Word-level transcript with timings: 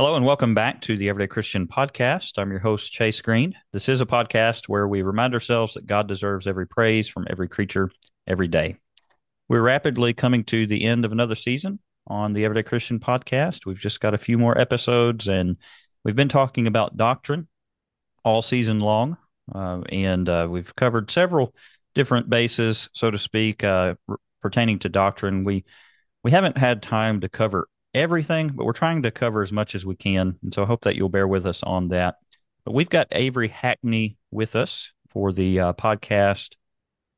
Hello 0.00 0.14
and 0.14 0.24
welcome 0.24 0.54
back 0.54 0.80
to 0.80 0.96
the 0.96 1.10
Everyday 1.10 1.26
Christian 1.26 1.66
Podcast. 1.66 2.38
I'm 2.38 2.50
your 2.50 2.60
host, 2.60 2.90
Chase 2.90 3.20
Green. 3.20 3.54
This 3.74 3.86
is 3.86 4.00
a 4.00 4.06
podcast 4.06 4.66
where 4.66 4.88
we 4.88 5.02
remind 5.02 5.34
ourselves 5.34 5.74
that 5.74 5.84
God 5.84 6.08
deserves 6.08 6.46
every 6.46 6.66
praise 6.66 7.06
from 7.06 7.26
every 7.28 7.48
creature 7.48 7.90
every 8.26 8.48
day. 8.48 8.78
We're 9.50 9.60
rapidly 9.60 10.14
coming 10.14 10.42
to 10.44 10.66
the 10.66 10.86
end 10.86 11.04
of 11.04 11.12
another 11.12 11.34
season 11.34 11.80
on 12.06 12.32
the 12.32 12.46
Everyday 12.46 12.62
Christian 12.62 12.98
Podcast. 12.98 13.66
We've 13.66 13.76
just 13.78 14.00
got 14.00 14.14
a 14.14 14.18
few 14.18 14.38
more 14.38 14.56
episodes, 14.58 15.28
and 15.28 15.58
we've 16.02 16.16
been 16.16 16.30
talking 16.30 16.66
about 16.66 16.96
doctrine 16.96 17.46
all 18.24 18.40
season 18.40 18.78
long. 18.78 19.18
Uh, 19.54 19.82
and 19.90 20.26
uh, 20.30 20.48
we've 20.50 20.74
covered 20.76 21.10
several 21.10 21.54
different 21.94 22.30
bases, 22.30 22.88
so 22.94 23.10
to 23.10 23.18
speak, 23.18 23.62
uh, 23.62 23.96
r- 24.08 24.16
pertaining 24.40 24.78
to 24.78 24.88
doctrine. 24.88 25.42
We 25.42 25.66
we 26.24 26.30
haven't 26.30 26.56
had 26.56 26.80
time 26.82 27.20
to 27.20 27.28
cover 27.28 27.68
everything, 27.94 28.48
but 28.48 28.64
we're 28.64 28.72
trying 28.72 29.02
to 29.02 29.10
cover 29.10 29.42
as 29.42 29.52
much 29.52 29.74
as 29.74 29.84
we 29.84 29.96
can. 29.96 30.38
And 30.42 30.54
so 30.54 30.62
I 30.62 30.66
hope 30.66 30.82
that 30.82 30.96
you'll 30.96 31.08
bear 31.08 31.28
with 31.28 31.46
us 31.46 31.62
on 31.62 31.88
that. 31.88 32.16
But 32.64 32.74
we've 32.74 32.90
got 32.90 33.08
Avery 33.12 33.48
Hackney 33.48 34.16
with 34.30 34.54
us 34.56 34.92
for 35.10 35.32
the 35.32 35.60
uh, 35.60 35.72
podcast 35.72 36.54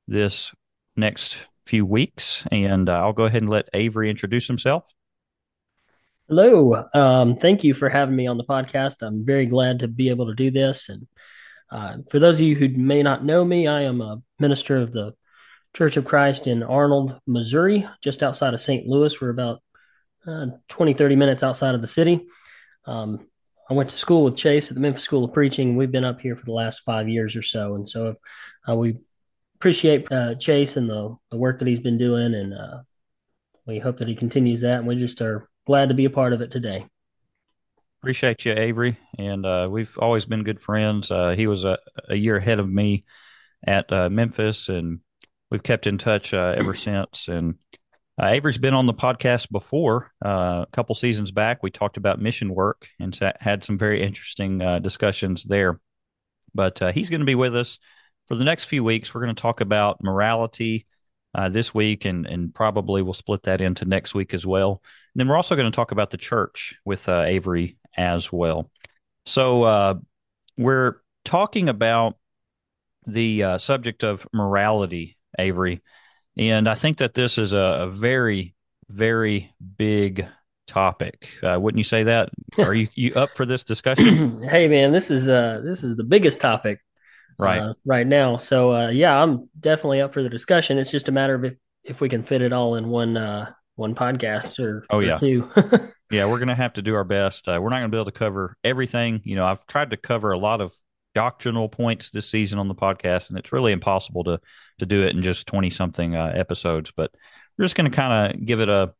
this 0.08 0.52
next 0.96 1.36
few 1.66 1.84
weeks. 1.84 2.44
And 2.50 2.88
uh, 2.88 2.98
I'll 2.98 3.12
go 3.12 3.24
ahead 3.24 3.42
and 3.42 3.50
let 3.50 3.68
Avery 3.74 4.10
introduce 4.10 4.46
himself. 4.46 4.84
Hello. 6.28 6.86
Um, 6.94 7.36
thank 7.36 7.64
you 7.64 7.74
for 7.74 7.88
having 7.88 8.16
me 8.16 8.26
on 8.26 8.38
the 8.38 8.44
podcast. 8.44 9.02
I'm 9.02 9.24
very 9.24 9.46
glad 9.46 9.80
to 9.80 9.88
be 9.88 10.08
able 10.08 10.26
to 10.26 10.34
do 10.34 10.50
this. 10.50 10.88
And 10.88 11.06
uh, 11.70 11.96
for 12.10 12.18
those 12.18 12.36
of 12.36 12.46
you 12.46 12.54
who 12.54 12.68
may 12.68 13.02
not 13.02 13.24
know 13.24 13.44
me, 13.44 13.66
I 13.66 13.82
am 13.82 14.00
a 14.00 14.22
minister 14.38 14.76
of 14.76 14.92
the 14.92 15.14
Church 15.74 15.96
of 15.96 16.04
Christ 16.04 16.46
in 16.46 16.62
Arnold, 16.62 17.18
Missouri, 17.26 17.88
just 18.02 18.22
outside 18.22 18.54
of 18.54 18.60
St. 18.60 18.86
Louis. 18.86 19.20
We're 19.20 19.30
about 19.30 19.62
uh, 20.26 20.46
20, 20.68 20.94
30 20.94 21.16
minutes 21.16 21.42
outside 21.42 21.74
of 21.74 21.80
the 21.80 21.86
city. 21.86 22.26
Um, 22.84 23.26
I 23.70 23.74
went 23.74 23.90
to 23.90 23.96
school 23.96 24.24
with 24.24 24.36
Chase 24.36 24.68
at 24.68 24.74
the 24.74 24.80
Memphis 24.80 25.04
School 25.04 25.24
of 25.24 25.32
Preaching. 25.32 25.76
We've 25.76 25.90
been 25.90 26.04
up 26.04 26.20
here 26.20 26.36
for 26.36 26.44
the 26.44 26.52
last 26.52 26.80
five 26.80 27.08
years 27.08 27.36
or 27.36 27.42
so. 27.42 27.74
And 27.74 27.88
so 27.88 28.14
uh, 28.68 28.74
we 28.74 28.98
appreciate 29.56 30.10
uh, 30.10 30.34
Chase 30.34 30.76
and 30.76 30.88
the, 30.88 31.16
the 31.30 31.36
work 31.36 31.58
that 31.58 31.68
he's 31.68 31.80
been 31.80 31.98
doing. 31.98 32.34
And 32.34 32.52
uh, 32.52 32.78
we 33.66 33.78
hope 33.78 33.98
that 33.98 34.08
he 34.08 34.14
continues 34.14 34.60
that. 34.62 34.78
And 34.78 34.86
we 34.86 34.96
just 34.96 35.22
are 35.22 35.48
glad 35.66 35.88
to 35.88 35.94
be 35.94 36.04
a 36.04 36.10
part 36.10 36.32
of 36.32 36.40
it 36.40 36.50
today. 36.50 36.86
Appreciate 38.00 38.44
you, 38.44 38.52
Avery. 38.52 38.98
And 39.16 39.46
uh, 39.46 39.68
we've 39.70 39.96
always 39.96 40.24
been 40.24 40.42
good 40.42 40.60
friends. 40.60 41.10
Uh, 41.10 41.30
he 41.30 41.46
was 41.46 41.64
a, 41.64 41.78
a, 42.08 42.16
year 42.16 42.36
ahead 42.36 42.58
of 42.58 42.68
me 42.68 43.04
at 43.64 43.92
uh, 43.92 44.10
Memphis, 44.10 44.68
and 44.68 45.00
we've 45.50 45.62
kept 45.62 45.86
in 45.86 45.98
touch 45.98 46.34
ever 46.34 46.74
since. 46.74 47.28
And 47.28 47.54
uh, 48.20 48.26
Avery's 48.26 48.58
been 48.58 48.74
on 48.74 48.86
the 48.86 48.92
podcast 48.92 49.50
before. 49.50 50.12
Uh, 50.24 50.64
a 50.66 50.68
couple 50.72 50.94
seasons 50.94 51.30
back, 51.30 51.62
we 51.62 51.70
talked 51.70 51.96
about 51.96 52.20
mission 52.20 52.54
work 52.54 52.86
and 53.00 53.18
had 53.40 53.64
some 53.64 53.78
very 53.78 54.02
interesting 54.02 54.60
uh, 54.60 54.78
discussions 54.80 55.44
there. 55.44 55.80
But 56.54 56.82
uh, 56.82 56.92
he's 56.92 57.08
going 57.08 57.20
to 57.20 57.26
be 57.26 57.34
with 57.34 57.56
us 57.56 57.78
for 58.28 58.34
the 58.34 58.44
next 58.44 58.64
few 58.64 58.84
weeks. 58.84 59.14
We're 59.14 59.22
going 59.22 59.34
to 59.34 59.40
talk 59.40 59.62
about 59.62 60.04
morality 60.04 60.86
uh, 61.34 61.48
this 61.48 61.72
week, 61.72 62.04
and 62.04 62.26
and 62.26 62.54
probably 62.54 63.00
we'll 63.00 63.14
split 63.14 63.44
that 63.44 63.62
into 63.62 63.86
next 63.86 64.14
week 64.14 64.34
as 64.34 64.44
well. 64.44 64.82
And 65.14 65.20
then 65.20 65.28
we're 65.28 65.36
also 65.36 65.56
going 65.56 65.70
to 65.70 65.74
talk 65.74 65.92
about 65.92 66.10
the 66.10 66.18
church 66.18 66.74
with 66.84 67.08
uh, 67.08 67.22
Avery 67.22 67.78
as 67.96 68.30
well. 68.30 68.70
So 69.24 70.02
we're 70.58 71.00
talking 71.24 71.70
about 71.70 72.18
the 73.06 73.56
subject 73.56 74.04
of 74.04 74.28
morality, 74.34 75.16
Avery. 75.38 75.82
And 76.36 76.68
I 76.68 76.74
think 76.74 76.98
that 76.98 77.14
this 77.14 77.38
is 77.38 77.52
a, 77.52 77.58
a 77.58 77.90
very, 77.90 78.54
very 78.88 79.52
big 79.76 80.26
topic. 80.66 81.28
Uh, 81.42 81.58
wouldn't 81.60 81.78
you 81.78 81.84
say 81.84 82.04
that? 82.04 82.30
Are 82.58 82.74
you, 82.74 82.88
you 82.94 83.14
up 83.14 83.30
for 83.30 83.44
this 83.44 83.64
discussion? 83.64 84.42
hey, 84.48 84.68
man, 84.68 84.92
this 84.92 85.10
is 85.10 85.28
uh, 85.28 85.60
this 85.62 85.82
is 85.82 85.96
the 85.96 86.04
biggest 86.04 86.40
topic 86.40 86.80
right 87.38 87.58
uh, 87.58 87.74
right 87.84 88.06
now. 88.06 88.36
So 88.38 88.72
uh, 88.72 88.88
yeah, 88.88 89.20
I'm 89.20 89.48
definitely 89.58 90.00
up 90.00 90.14
for 90.14 90.22
the 90.22 90.28
discussion. 90.28 90.78
It's 90.78 90.90
just 90.90 91.08
a 91.08 91.12
matter 91.12 91.34
of 91.34 91.44
if, 91.44 91.54
if 91.84 92.00
we 92.00 92.08
can 92.08 92.22
fit 92.22 92.42
it 92.42 92.52
all 92.52 92.76
in 92.76 92.88
one 92.88 93.16
uh, 93.16 93.52
one 93.76 93.94
podcast 93.94 94.58
or, 94.58 94.84
oh, 94.90 94.98
or 94.98 95.02
yeah. 95.02 95.16
two. 95.16 95.50
yeah, 96.10 96.26
we're 96.26 96.38
gonna 96.38 96.54
have 96.54 96.74
to 96.74 96.82
do 96.82 96.94
our 96.94 97.04
best. 97.04 97.48
Uh, 97.48 97.58
we're 97.60 97.70
not 97.70 97.78
gonna 97.78 97.88
be 97.88 97.98
able 97.98 98.06
to 98.06 98.12
cover 98.12 98.56
everything. 98.64 99.20
You 99.24 99.36
know, 99.36 99.44
I've 99.44 99.66
tried 99.66 99.90
to 99.90 99.96
cover 99.96 100.32
a 100.32 100.38
lot 100.38 100.60
of 100.60 100.72
doctrinal 101.14 101.68
points 101.68 102.10
this 102.10 102.30
season 102.30 102.58
on 102.58 102.68
the 102.68 102.74
podcast, 102.74 103.28
and 103.28 103.38
it's 103.38 103.52
really 103.52 103.72
impossible 103.72 104.24
to 104.24 104.40
to 104.78 104.86
do 104.86 105.02
it 105.02 105.14
in 105.14 105.22
just 105.22 105.46
twenty 105.46 105.70
something 105.70 106.16
uh, 106.16 106.32
episodes. 106.34 106.92
But 106.96 107.12
we're 107.56 107.64
just 107.64 107.74
going 107.74 107.90
to 107.90 107.96
kind 107.96 108.34
of 108.34 108.44
give 108.44 108.60
it 108.60 108.68
a 108.68 108.94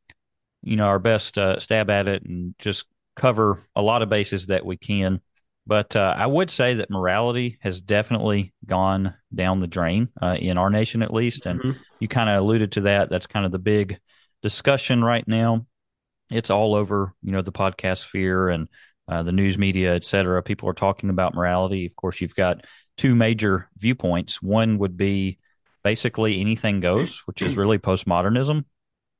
you 0.62 0.76
know 0.76 0.86
our 0.86 0.98
best 0.98 1.38
uh, 1.38 1.58
stab 1.60 1.90
at 1.90 2.08
it 2.08 2.24
and 2.24 2.54
just 2.58 2.86
cover 3.16 3.58
a 3.76 3.82
lot 3.82 4.02
of 4.02 4.08
bases 4.08 4.46
that 4.46 4.64
we 4.64 4.76
can. 4.76 5.20
But 5.66 5.94
uh, 5.94 6.14
I 6.16 6.26
would 6.26 6.50
say 6.50 6.74
that 6.74 6.90
morality 6.90 7.58
has 7.60 7.80
definitely 7.80 8.52
gone 8.66 9.14
down 9.32 9.60
the 9.60 9.68
drain 9.68 10.08
uh, 10.20 10.36
in 10.38 10.58
our 10.58 10.70
nation, 10.70 11.02
at 11.02 11.12
least. 11.12 11.46
And 11.46 11.60
mm-hmm. 11.60 11.78
you 12.00 12.08
kind 12.08 12.28
of 12.28 12.38
alluded 12.42 12.72
to 12.72 12.80
that. 12.82 13.10
That's 13.10 13.28
kind 13.28 13.46
of 13.46 13.52
the 13.52 13.60
big 13.60 13.98
discussion 14.42 15.04
right 15.04 15.26
now. 15.26 15.66
It's 16.30 16.50
all 16.50 16.74
over, 16.74 17.14
you 17.22 17.30
know, 17.30 17.42
the 17.42 17.52
podcast 17.52 17.98
sphere 17.98 18.48
and 18.48 18.68
uh, 19.08 19.22
the 19.22 19.32
news 19.32 19.58
media, 19.58 19.94
et 19.94 20.04
cetera. 20.04 20.42
People 20.42 20.68
are 20.68 20.74
talking 20.74 21.10
about 21.10 21.34
morality. 21.34 21.86
Of 21.86 21.96
course, 21.96 22.20
you've 22.20 22.34
got 22.34 22.64
two 22.96 23.14
major 23.14 23.68
viewpoints. 23.78 24.40
One 24.42 24.78
would 24.78 24.96
be 24.96 25.38
basically 25.82 26.40
anything 26.40 26.80
goes, 26.80 27.22
which 27.26 27.42
is 27.42 27.56
really 27.56 27.78
postmodernism. 27.78 28.64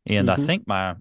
And 0.07 0.29
mm-hmm. 0.29 0.41
I 0.41 0.47
think 0.47 0.67
my 0.67 0.95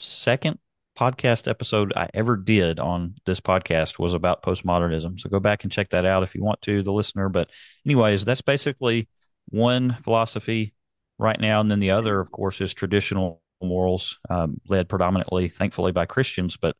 second 0.00 0.58
podcast 0.98 1.46
episode 1.46 1.92
I 1.94 2.08
ever 2.14 2.36
did 2.36 2.80
on 2.80 3.14
this 3.26 3.40
podcast 3.40 3.98
was 3.98 4.14
about 4.14 4.42
postmodernism. 4.42 5.20
So 5.20 5.28
go 5.28 5.40
back 5.40 5.62
and 5.62 5.72
check 5.72 5.90
that 5.90 6.06
out 6.06 6.22
if 6.22 6.34
you 6.34 6.42
want 6.42 6.62
to, 6.62 6.82
the 6.82 6.92
listener. 6.92 7.28
But, 7.28 7.50
anyways, 7.84 8.24
that's 8.24 8.40
basically 8.40 9.08
one 9.48 9.96
philosophy 10.02 10.74
right 11.18 11.38
now. 11.38 11.60
And 11.60 11.70
then 11.70 11.80
the 11.80 11.90
other, 11.90 12.18
of 12.18 12.30
course, 12.30 12.60
is 12.60 12.74
traditional 12.74 13.42
morals, 13.62 14.18
um, 14.28 14.60
led 14.68 14.88
predominantly, 14.88 15.48
thankfully, 15.48 15.92
by 15.92 16.06
Christians. 16.06 16.56
But 16.56 16.76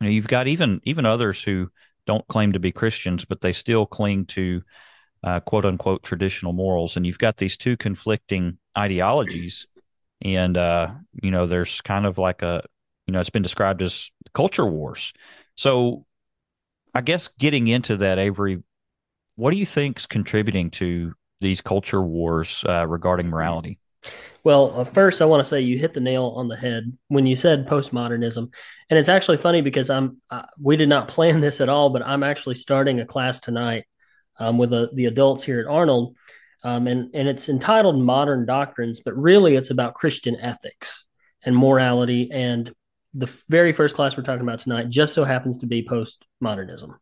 you 0.00 0.06
know, 0.06 0.10
you've 0.10 0.28
got 0.28 0.48
even 0.48 0.80
even 0.84 1.06
others 1.06 1.42
who 1.42 1.70
don't 2.06 2.26
claim 2.28 2.52
to 2.52 2.60
be 2.60 2.72
Christians, 2.72 3.24
but 3.24 3.40
they 3.40 3.52
still 3.52 3.86
cling 3.86 4.26
to 4.26 4.62
uh, 5.24 5.40
quote 5.40 5.64
unquote 5.64 6.02
traditional 6.02 6.52
morals, 6.52 6.96
and 6.96 7.06
you've 7.06 7.18
got 7.18 7.36
these 7.36 7.56
two 7.56 7.76
conflicting 7.76 8.58
ideologies, 8.76 9.66
and 10.22 10.56
uh, 10.56 10.90
you 11.22 11.30
know, 11.30 11.46
there's 11.46 11.80
kind 11.80 12.06
of 12.06 12.18
like 12.18 12.42
a 12.42 12.62
you 13.06 13.12
know, 13.12 13.20
it's 13.20 13.30
been 13.30 13.42
described 13.42 13.82
as 13.82 14.10
culture 14.34 14.66
wars. 14.66 15.12
So, 15.54 16.06
I 16.94 17.00
guess 17.00 17.28
getting 17.28 17.68
into 17.68 17.98
that, 17.98 18.18
Avery, 18.18 18.62
what 19.36 19.52
do 19.52 19.56
you 19.56 19.66
think's 19.66 20.06
contributing 20.06 20.70
to 20.72 21.14
these 21.40 21.60
culture 21.60 22.02
wars 22.02 22.64
uh, 22.68 22.86
regarding 22.86 23.28
morality? 23.28 23.78
Well, 24.46 24.80
uh, 24.80 24.84
first, 24.84 25.20
I 25.20 25.24
want 25.24 25.42
to 25.42 25.48
say 25.48 25.62
you 25.62 25.76
hit 25.76 25.92
the 25.92 26.00
nail 26.00 26.34
on 26.36 26.46
the 26.46 26.56
head 26.56 26.96
when 27.08 27.26
you 27.26 27.34
said 27.34 27.66
postmodernism, 27.66 28.52
and 28.88 28.98
it's 28.98 29.08
actually 29.08 29.38
funny 29.38 29.60
because 29.60 29.90
I'm 29.90 30.20
uh, 30.30 30.44
we 30.60 30.76
did 30.76 30.88
not 30.88 31.08
plan 31.16 31.40
this 31.40 31.60
at 31.60 31.68
all, 31.68 31.90
but 31.90 32.02
I'm 32.02 32.22
actually 32.22 32.54
starting 32.54 33.00
a 33.00 33.06
class 33.06 33.40
tonight 33.40 33.86
um, 34.38 34.56
with 34.56 34.72
a, 34.72 34.88
the 34.92 35.06
adults 35.06 35.42
here 35.42 35.58
at 35.58 35.66
Arnold, 35.66 36.14
um, 36.62 36.86
and 36.86 37.10
and 37.12 37.26
it's 37.26 37.48
entitled 37.48 38.00
Modern 38.00 38.46
Doctrines, 38.46 39.00
but 39.00 39.16
really 39.16 39.56
it's 39.56 39.70
about 39.70 39.94
Christian 39.94 40.36
ethics 40.36 41.04
and 41.44 41.56
morality. 41.56 42.30
And 42.30 42.72
the 43.14 43.28
very 43.48 43.72
first 43.72 43.96
class 43.96 44.16
we're 44.16 44.22
talking 44.22 44.42
about 44.42 44.60
tonight 44.60 44.88
just 44.88 45.12
so 45.12 45.24
happens 45.24 45.58
to 45.58 45.66
be 45.66 45.82
postmodernism, 45.82 46.94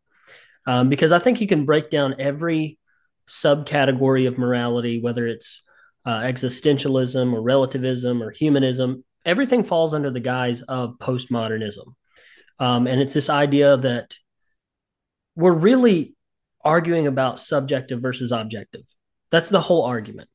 um, 0.65 0.89
because 0.89 1.11
I 1.11 1.19
think 1.19 1.41
you 1.41 1.47
can 1.47 1.65
break 1.65 1.91
down 1.91 2.15
every 2.17 2.79
subcategory 3.27 4.27
of 4.27 4.39
morality, 4.39 4.99
whether 4.99 5.27
it's 5.27 5.61
uh, 6.05 6.19
existentialism 6.21 7.33
or 7.33 7.41
relativism 7.41 8.21
or 8.21 8.31
humanism, 8.31 9.03
everything 9.25 9.63
falls 9.63 9.93
under 9.93 10.11
the 10.11 10.19
guise 10.19 10.61
of 10.61 10.97
postmodernism. 10.99 11.93
Um, 12.59 12.87
and 12.87 13.01
it's 13.01 13.13
this 13.13 13.29
idea 13.29 13.77
that 13.77 14.15
we're 15.35 15.51
really 15.51 16.15
arguing 16.63 17.07
about 17.07 17.39
subjective 17.39 18.01
versus 18.01 18.31
objective. 18.31 18.83
That's 19.31 19.49
the 19.49 19.61
whole 19.61 19.83
argument. 19.83 20.29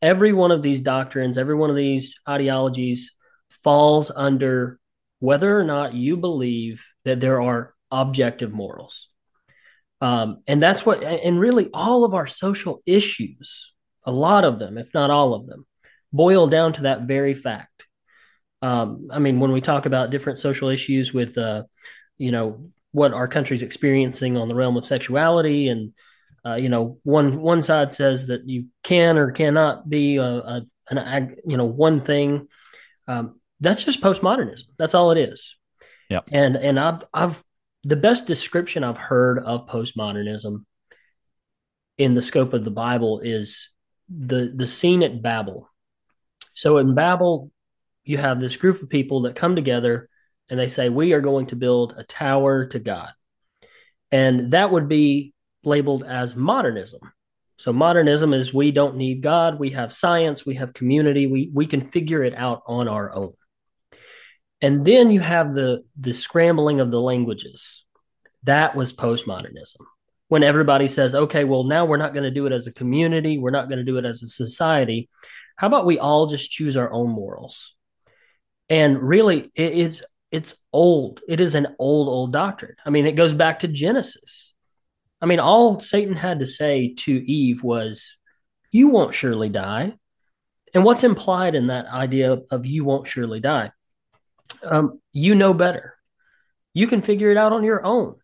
Every 0.00 0.32
one 0.32 0.50
of 0.50 0.62
these 0.62 0.82
doctrines, 0.82 1.38
every 1.38 1.54
one 1.54 1.70
of 1.70 1.76
these 1.76 2.14
ideologies 2.28 3.12
falls 3.50 4.10
under 4.14 4.78
whether 5.18 5.58
or 5.58 5.64
not 5.64 5.94
you 5.94 6.16
believe 6.16 6.84
that 7.04 7.20
there 7.20 7.40
are 7.40 7.74
objective 7.90 8.52
morals. 8.52 9.08
Um, 10.00 10.42
and 10.46 10.62
that's 10.62 10.84
what, 10.84 11.02
and 11.02 11.40
really 11.40 11.70
all 11.72 12.04
of 12.04 12.14
our 12.14 12.26
social 12.26 12.82
issues 12.84 13.72
a 14.06 14.12
lot 14.12 14.44
of 14.44 14.58
them, 14.58 14.78
if 14.78 14.94
not 14.94 15.10
all 15.10 15.34
of 15.34 15.46
them, 15.46 15.66
boil 16.12 16.46
down 16.46 16.72
to 16.74 16.82
that 16.82 17.02
very 17.02 17.34
fact. 17.34 17.84
Um, 18.62 19.08
I 19.10 19.18
mean, 19.18 19.40
when 19.40 19.52
we 19.52 19.60
talk 19.60 19.86
about 19.86 20.10
different 20.10 20.38
social 20.38 20.68
issues 20.68 21.12
with, 21.12 21.36
uh, 21.36 21.64
you 22.16 22.32
know, 22.32 22.70
what 22.92 23.12
our 23.12 23.28
country's 23.28 23.62
experiencing 23.62 24.36
on 24.36 24.48
the 24.48 24.54
realm 24.54 24.76
of 24.76 24.86
sexuality, 24.86 25.68
and 25.68 25.92
uh, 26.46 26.54
you 26.54 26.68
know, 26.68 26.98
one 27.02 27.40
one 27.40 27.60
side 27.60 27.92
says 27.92 28.28
that 28.28 28.48
you 28.48 28.66
can 28.82 29.18
or 29.18 29.32
cannot 29.32 29.88
be 29.88 30.16
a, 30.16 30.24
a 30.24 30.66
an 30.88 31.36
you 31.46 31.56
know 31.56 31.66
one 31.66 32.00
thing. 32.00 32.48
Um, 33.06 33.40
that's 33.60 33.84
just 33.84 34.00
postmodernism. 34.00 34.64
That's 34.78 34.94
all 34.94 35.10
it 35.10 35.18
is. 35.18 35.56
Yeah. 36.08 36.20
And 36.32 36.56
and 36.56 36.80
I've 36.80 37.04
I've 37.12 37.42
the 37.84 37.96
best 37.96 38.26
description 38.26 38.82
I've 38.82 38.98
heard 38.98 39.38
of 39.38 39.68
postmodernism 39.68 40.64
in 41.98 42.14
the 42.14 42.22
scope 42.22 42.52
of 42.52 42.64
the 42.64 42.70
Bible 42.70 43.20
is 43.20 43.68
the 44.08 44.52
the 44.54 44.66
scene 44.66 45.02
at 45.02 45.22
Babel. 45.22 45.68
So 46.54 46.78
in 46.78 46.94
Babel, 46.94 47.50
you 48.04 48.18
have 48.18 48.40
this 48.40 48.56
group 48.56 48.82
of 48.82 48.88
people 48.88 49.22
that 49.22 49.36
come 49.36 49.56
together 49.56 50.08
and 50.48 50.58
they 50.58 50.68
say, 50.68 50.88
We 50.88 51.12
are 51.12 51.20
going 51.20 51.46
to 51.48 51.56
build 51.56 51.94
a 51.96 52.04
tower 52.04 52.66
to 52.66 52.78
God. 52.78 53.10
And 54.12 54.52
that 54.52 54.70
would 54.70 54.88
be 54.88 55.34
labeled 55.64 56.04
as 56.04 56.36
modernism. 56.36 57.00
So 57.58 57.72
modernism 57.72 58.34
is 58.34 58.52
we 58.52 58.70
don't 58.70 58.96
need 58.96 59.22
God, 59.22 59.58
we 59.58 59.70
have 59.70 59.92
science, 59.92 60.44
we 60.44 60.54
have 60.56 60.74
community, 60.74 61.26
we 61.26 61.50
we 61.52 61.66
can 61.66 61.80
figure 61.80 62.22
it 62.22 62.34
out 62.34 62.62
on 62.66 62.86
our 62.86 63.12
own. 63.12 63.32
And 64.60 64.84
then 64.84 65.10
you 65.10 65.20
have 65.20 65.52
the 65.52 65.82
the 65.98 66.14
scrambling 66.14 66.80
of 66.80 66.90
the 66.90 67.00
languages. 67.00 67.84
That 68.44 68.76
was 68.76 68.92
postmodernism. 68.92 69.80
When 70.28 70.42
everybody 70.42 70.88
says, 70.88 71.14
okay, 71.14 71.44
well, 71.44 71.64
now 71.64 71.84
we're 71.84 71.96
not 71.98 72.12
going 72.12 72.24
to 72.24 72.32
do 72.32 72.46
it 72.46 72.52
as 72.52 72.66
a 72.66 72.72
community, 72.72 73.38
we're 73.38 73.50
not 73.50 73.68
going 73.68 73.78
to 73.78 73.84
do 73.84 73.98
it 73.98 74.04
as 74.04 74.22
a 74.22 74.28
society. 74.28 75.08
How 75.56 75.68
about 75.68 75.86
we 75.86 75.98
all 75.98 76.26
just 76.26 76.50
choose 76.50 76.76
our 76.76 76.92
own 76.92 77.10
morals? 77.10 77.74
And 78.68 79.00
really, 79.00 79.50
it 79.54 79.72
is 79.72 80.02
it's 80.32 80.54
old. 80.72 81.22
It 81.28 81.40
is 81.40 81.54
an 81.54 81.68
old, 81.78 82.08
old 82.08 82.32
doctrine. 82.32 82.76
I 82.84 82.90
mean, 82.90 83.06
it 83.06 83.12
goes 83.12 83.32
back 83.32 83.60
to 83.60 83.68
Genesis. 83.68 84.52
I 85.20 85.26
mean, 85.26 85.40
all 85.40 85.80
Satan 85.80 86.14
had 86.14 86.40
to 86.40 86.46
say 86.46 86.94
to 86.98 87.12
Eve 87.12 87.62
was, 87.62 88.16
You 88.70 88.88
won't 88.88 89.14
surely 89.14 89.48
die. 89.48 89.94
And 90.74 90.84
what's 90.84 91.04
implied 91.04 91.54
in 91.54 91.68
that 91.68 91.86
idea 91.86 92.38
of 92.50 92.66
you 92.66 92.84
won't 92.84 93.08
surely 93.08 93.40
die? 93.40 93.72
Um, 94.62 95.00
you 95.12 95.34
know 95.34 95.54
better. 95.54 95.94
You 96.74 96.86
can 96.86 97.00
figure 97.00 97.30
it 97.30 97.38
out 97.38 97.52
on 97.52 97.64
your 97.64 97.82
own. 97.84 98.16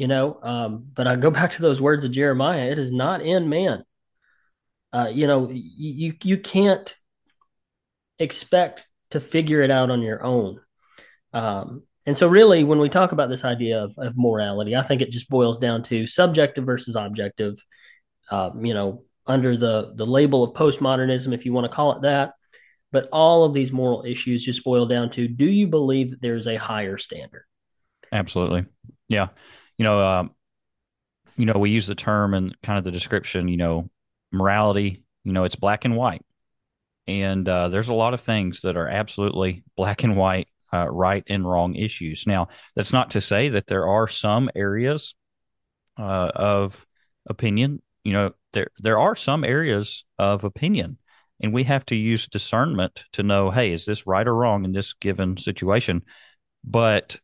You 0.00 0.08
know, 0.08 0.38
um, 0.42 0.86
but 0.94 1.06
I 1.06 1.16
go 1.16 1.30
back 1.40 1.52
to 1.52 1.62
those 1.62 1.78
words 1.78 2.06
of 2.06 2.10
Jeremiah. 2.10 2.70
It 2.70 2.78
is 2.78 2.90
not 2.90 3.20
in 3.20 3.50
man. 3.50 3.84
Uh, 4.94 5.10
you 5.12 5.26
know, 5.26 5.50
you 5.52 6.14
you 6.22 6.38
can't 6.38 6.96
expect 8.18 8.88
to 9.10 9.20
figure 9.20 9.60
it 9.60 9.70
out 9.70 9.90
on 9.90 10.00
your 10.00 10.24
own. 10.24 10.58
Um, 11.34 11.82
and 12.06 12.16
so, 12.16 12.28
really, 12.28 12.64
when 12.64 12.78
we 12.78 12.88
talk 12.88 13.12
about 13.12 13.28
this 13.28 13.44
idea 13.44 13.84
of, 13.84 13.92
of 13.98 14.14
morality, 14.16 14.74
I 14.74 14.82
think 14.82 15.02
it 15.02 15.10
just 15.10 15.28
boils 15.28 15.58
down 15.58 15.82
to 15.84 16.06
subjective 16.06 16.64
versus 16.64 16.96
objective. 16.96 17.62
Um, 18.30 18.64
you 18.64 18.72
know, 18.72 19.04
under 19.26 19.54
the 19.54 19.92
the 19.96 20.06
label 20.06 20.42
of 20.42 20.54
postmodernism, 20.54 21.34
if 21.34 21.44
you 21.44 21.52
want 21.52 21.66
to 21.66 21.76
call 21.76 21.92
it 21.92 22.02
that. 22.02 22.32
But 22.90 23.10
all 23.12 23.44
of 23.44 23.52
these 23.52 23.70
moral 23.70 24.02
issues 24.06 24.46
just 24.46 24.64
boil 24.64 24.86
down 24.86 25.10
to: 25.10 25.28
Do 25.28 25.44
you 25.44 25.66
believe 25.66 26.08
that 26.08 26.22
there 26.22 26.36
is 26.36 26.48
a 26.48 26.56
higher 26.56 26.96
standard? 26.96 27.44
Absolutely, 28.10 28.64
yeah. 29.08 29.28
You 29.80 29.84
know, 29.84 30.04
um, 30.04 30.30
you 31.38 31.46
know, 31.46 31.54
we 31.58 31.70
use 31.70 31.86
the 31.86 31.94
term 31.94 32.34
and 32.34 32.54
kind 32.62 32.76
of 32.76 32.84
the 32.84 32.90
description. 32.90 33.48
You 33.48 33.56
know, 33.56 33.90
morality. 34.30 35.04
You 35.24 35.32
know, 35.32 35.44
it's 35.44 35.56
black 35.56 35.86
and 35.86 35.96
white, 35.96 36.20
and 37.06 37.48
uh, 37.48 37.70
there's 37.70 37.88
a 37.88 37.94
lot 37.94 38.12
of 38.12 38.20
things 38.20 38.60
that 38.60 38.76
are 38.76 38.86
absolutely 38.86 39.64
black 39.78 40.04
and 40.04 40.18
white 40.18 40.48
uh, 40.70 40.86
right 40.90 41.24
and 41.28 41.48
wrong 41.48 41.76
issues. 41.76 42.24
Now, 42.26 42.48
that's 42.76 42.92
not 42.92 43.12
to 43.12 43.22
say 43.22 43.48
that 43.48 43.68
there 43.68 43.86
are 43.86 44.06
some 44.06 44.50
areas 44.54 45.14
uh, 45.98 46.30
of 46.34 46.86
opinion. 47.26 47.80
You 48.04 48.12
know, 48.12 48.32
there 48.52 48.68
there 48.80 48.98
are 48.98 49.16
some 49.16 49.44
areas 49.44 50.04
of 50.18 50.44
opinion, 50.44 50.98
and 51.42 51.54
we 51.54 51.64
have 51.64 51.86
to 51.86 51.96
use 51.96 52.28
discernment 52.28 53.04
to 53.14 53.22
know, 53.22 53.50
hey, 53.50 53.72
is 53.72 53.86
this 53.86 54.06
right 54.06 54.28
or 54.28 54.34
wrong 54.34 54.66
in 54.66 54.72
this 54.72 54.92
given 54.92 55.38
situation? 55.38 56.02
But 56.62 57.18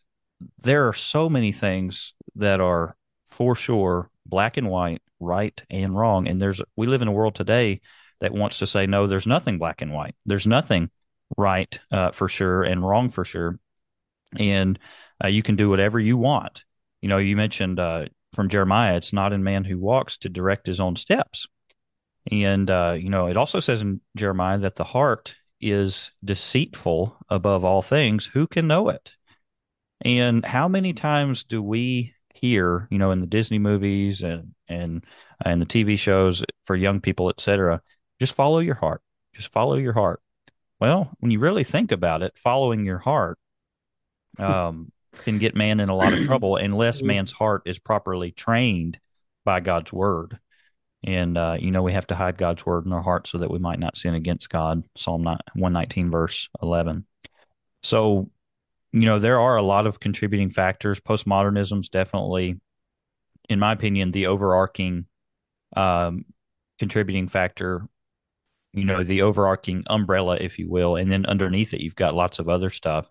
there 0.58 0.88
are 0.88 0.94
so 0.94 1.29
many 1.29 1.53
things 1.53 2.14
that 2.37 2.61
are 2.61 2.97
for 3.29 3.55
sure 3.55 4.11
black 4.25 4.56
and 4.56 4.69
white, 4.69 5.03
right 5.21 5.62
and 5.71 5.97
wrong, 5.97 6.29
and 6.29 6.41
there's 6.41 6.61
we 6.77 6.87
live 6.87 7.03
in 7.03 7.09
a 7.09 7.12
world 7.12 7.35
today 7.35 7.81
that 8.21 8.33
wants 8.33 8.59
to 8.59 8.67
say 8.67 8.87
no, 8.87 9.06
there's 9.06 9.27
nothing 9.27 9.59
black 9.59 9.83
and 9.83 9.93
white. 9.93 10.15
There's 10.25 10.47
nothing 10.47 10.91
right 11.37 11.79
uh, 11.91 12.12
for 12.12 12.29
sure 12.29 12.62
and 12.62 12.87
wrong 12.87 13.11
for 13.11 13.25
sure. 13.25 13.59
And 14.38 14.79
uh, 15.23 15.29
you 15.29 15.43
can 15.43 15.56
do 15.56 15.69
whatever 15.69 15.99
you 16.00 16.17
want. 16.17 16.65
You 17.00 17.09
know, 17.09 17.19
you 17.19 17.37
mentioned 17.37 17.79
uh, 17.79 18.06
from 18.33 18.49
Jeremiah, 18.49 18.97
it's 18.97 19.12
not 19.12 19.32
in 19.32 19.43
man 19.43 19.65
who 19.65 19.79
walks 19.79 20.17
to 20.19 20.29
direct 20.29 20.67
his 20.67 20.81
own 20.81 20.97
steps. 20.97 21.47
And, 22.31 22.71
uh, 22.71 22.97
you 22.99 23.09
know, 23.09 23.27
it 23.27 23.37
also 23.37 23.61
says 23.61 23.82
in 23.82 24.00
Jeremiah 24.17 24.59
that 24.59 24.77
the 24.77 24.85
heart 24.85 25.37
is 25.61 26.11
deceitful 26.25 27.17
above 27.29 27.65
all 27.65 27.82
things. 27.82 28.27
Who 28.27 28.47
can 28.47 28.67
know 28.67 28.89
it? 28.89 29.12
And 30.00 30.44
how 30.44 30.69
many 30.69 30.93
times 30.93 31.44
do 31.44 31.62
we 31.62 32.12
hear, 32.37 32.88
you 32.91 32.99
know, 32.99 33.11
in 33.11 33.21
the 33.21 33.27
Disney 33.27 33.59
movies 33.59 34.23
and, 34.23 34.55
and, 34.69 35.05
and 35.44 35.61
the 35.61 35.67
TV 35.67 35.99
shows 35.99 36.44
for 36.65 36.77
young 36.77 37.00
people, 37.00 37.29
et 37.29 37.41
cetera, 37.41 37.81
just 38.21 38.33
follow 38.33 38.59
your 38.59 38.75
heart. 38.75 39.03
Just 39.35 39.53
follow 39.53 39.77
your 39.77 39.93
heart. 39.93 40.21
Well, 40.81 41.11
when 41.21 41.31
you 41.31 41.38
really 41.38 41.65
think 41.65 41.93
about 41.93 42.23
it, 42.23 42.35
following 42.37 42.85
your 42.85 42.99
heart 42.99 43.38
um, 44.38 44.93
can 45.19 45.38
get 45.38 45.55
man 45.55 45.81
in 45.81 45.88
a 45.88 45.97
lot 45.97 46.12
of 46.12 46.25
trouble 46.25 46.56
unless 46.56 47.03
man's 47.03 47.33
heart 47.33 47.62
is 47.67 47.79
properly 47.79 48.31
trained 48.31 48.99
by 49.44 49.61
God's 49.61 49.93
word. 49.93 50.39
And, 51.05 51.39
uh, 51.39 51.56
you 51.59 51.71
know, 51.71 51.82
we 51.82 51.93
have 51.93 52.06
to 52.09 52.15
hide 52.15 52.37
God's 52.37 52.67
word 52.67 52.85
in 52.85 52.93
our 52.93 53.03
heart 53.03 53.29
so 53.29 53.39
that 53.39 53.50
we 53.50 53.59
might 53.59 53.79
not 53.79 53.97
sin 53.97 54.15
against 54.15 54.50
God. 54.50 54.82
Psalm 54.97 55.23
119, 55.25 56.11
verse 56.11 56.49
11. 56.62 57.06
So, 57.82 58.31
you 59.00 59.06
know, 59.06 59.19
there 59.19 59.40
are 59.40 59.56
a 59.56 59.62
lot 59.62 59.87
of 59.87 60.00
contributing 60.00 60.50
factors. 60.50 61.00
Postmodernism 61.00 61.81
is 61.81 61.88
definitely, 61.88 62.60
in 63.48 63.58
my 63.58 63.72
opinion, 63.72 64.10
the 64.10 64.26
overarching 64.26 65.06
um, 65.76 66.25
contributing 66.78 67.28
factor 67.28 67.88
you 68.76 68.84
know 68.84 69.02
the 69.02 69.22
overarching 69.22 69.82
umbrella 69.88 70.37
if 70.38 70.58
you 70.58 70.69
will. 70.70 70.96
And 70.96 71.10
then 71.10 71.26
underneath 71.26 71.75
it 71.75 71.81
you've 71.81 71.96
got 71.96 72.14
lots 72.14 72.38
of 72.38 72.48
other 72.48 72.70
stuff. 72.70 73.10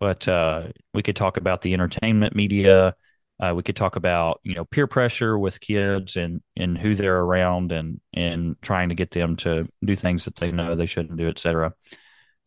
But 0.00 0.26
uh, 0.26 0.68
we 0.92 1.02
could 1.02 1.16
talk 1.16 1.36
about 1.36 1.62
the 1.62 1.74
entertainment 1.74 2.34
media. 2.34 2.94
Uh, 3.38 3.52
we 3.54 3.62
could 3.62 3.76
talk 3.76 3.96
about 3.96 4.40
you 4.42 4.54
know 4.54 4.64
peer 4.64 4.86
pressure 4.86 5.38
with 5.38 5.60
kids 5.60 6.16
and 6.16 6.40
and 6.56 6.78
who 6.78 6.94
they're 6.94 7.20
around 7.20 7.70
and 7.72 8.00
and 8.14 8.56
trying 8.62 8.88
to 8.88 8.94
get 8.94 9.10
them 9.10 9.36
to 9.36 9.68
do 9.84 9.94
things 9.94 10.24
that 10.24 10.36
they 10.36 10.50
know 10.50 10.74
they 10.74 10.86
shouldn't 10.86 11.18
do 11.18 11.28
etc 11.28 11.74